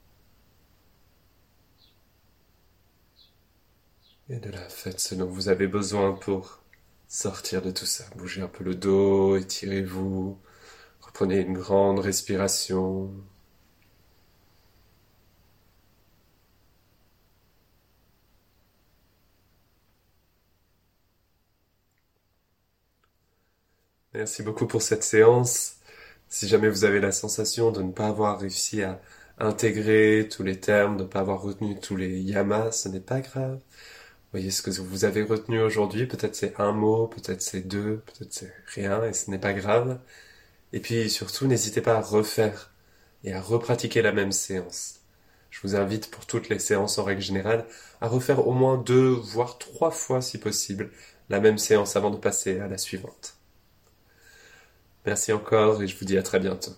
Et 4.28 4.38
de 4.38 4.50
là, 4.50 4.68
faites 4.68 5.00
ce 5.00 5.14
dont 5.14 5.30
vous 5.30 5.48
avez 5.48 5.66
besoin 5.66 6.12
pour 6.12 6.59
sortir 7.10 7.60
de 7.62 7.70
tout 7.70 7.84
ça. 7.86 8.04
Bougez 8.16 8.40
un 8.42 8.48
peu 8.48 8.64
le 8.64 8.74
dos, 8.74 9.36
étirez-vous, 9.36 10.38
reprenez 11.02 11.40
une 11.40 11.54
grande 11.54 11.98
respiration. 12.00 13.12
Merci 24.14 24.42
beaucoup 24.44 24.66
pour 24.66 24.82
cette 24.82 25.02
séance. 25.04 25.76
Si 26.28 26.48
jamais 26.48 26.68
vous 26.68 26.84
avez 26.84 27.00
la 27.00 27.12
sensation 27.12 27.72
de 27.72 27.82
ne 27.82 27.92
pas 27.92 28.08
avoir 28.08 28.38
réussi 28.40 28.82
à 28.82 29.00
intégrer 29.38 30.28
tous 30.30 30.42
les 30.44 30.60
termes, 30.60 30.96
de 30.96 31.02
ne 31.04 31.08
pas 31.08 31.20
avoir 31.20 31.42
retenu 31.42 31.78
tous 31.80 31.96
les 31.96 32.20
yamas, 32.20 32.72
ce 32.72 32.88
n'est 32.88 33.00
pas 33.00 33.20
grave 33.20 33.60
voyez 34.32 34.50
ce 34.50 34.62
que 34.62 34.70
vous 34.70 35.04
avez 35.04 35.22
retenu 35.22 35.60
aujourd'hui. 35.60 36.06
Peut-être 36.06 36.34
c'est 36.34 36.58
un 36.60 36.72
mot, 36.72 37.06
peut-être 37.08 37.42
c'est 37.42 37.62
deux, 37.62 38.02
peut-être 38.06 38.32
c'est 38.32 38.54
rien 38.74 39.04
et 39.04 39.12
ce 39.12 39.30
n'est 39.30 39.38
pas 39.38 39.52
grave. 39.52 40.00
Et 40.72 40.80
puis 40.80 41.10
surtout, 41.10 41.46
n'hésitez 41.46 41.80
pas 41.80 41.96
à 41.96 42.00
refaire 42.00 42.72
et 43.24 43.32
à 43.32 43.40
repratiquer 43.40 44.02
la 44.02 44.12
même 44.12 44.32
séance. 44.32 45.00
Je 45.50 45.60
vous 45.62 45.76
invite 45.76 46.10
pour 46.10 46.26
toutes 46.26 46.48
les 46.48 46.58
séances 46.60 46.98
en 46.98 47.04
règle 47.04 47.22
générale 47.22 47.66
à 48.00 48.08
refaire 48.08 48.46
au 48.46 48.52
moins 48.52 48.78
deux, 48.78 49.10
voire 49.10 49.58
trois 49.58 49.90
fois 49.90 50.22
si 50.22 50.38
possible, 50.38 50.90
la 51.28 51.40
même 51.40 51.58
séance 51.58 51.96
avant 51.96 52.10
de 52.10 52.16
passer 52.16 52.60
à 52.60 52.68
la 52.68 52.78
suivante. 52.78 53.36
Merci 55.06 55.32
encore 55.32 55.82
et 55.82 55.88
je 55.88 55.98
vous 55.98 56.04
dis 56.04 56.18
à 56.18 56.22
très 56.22 56.40
bientôt. 56.40 56.72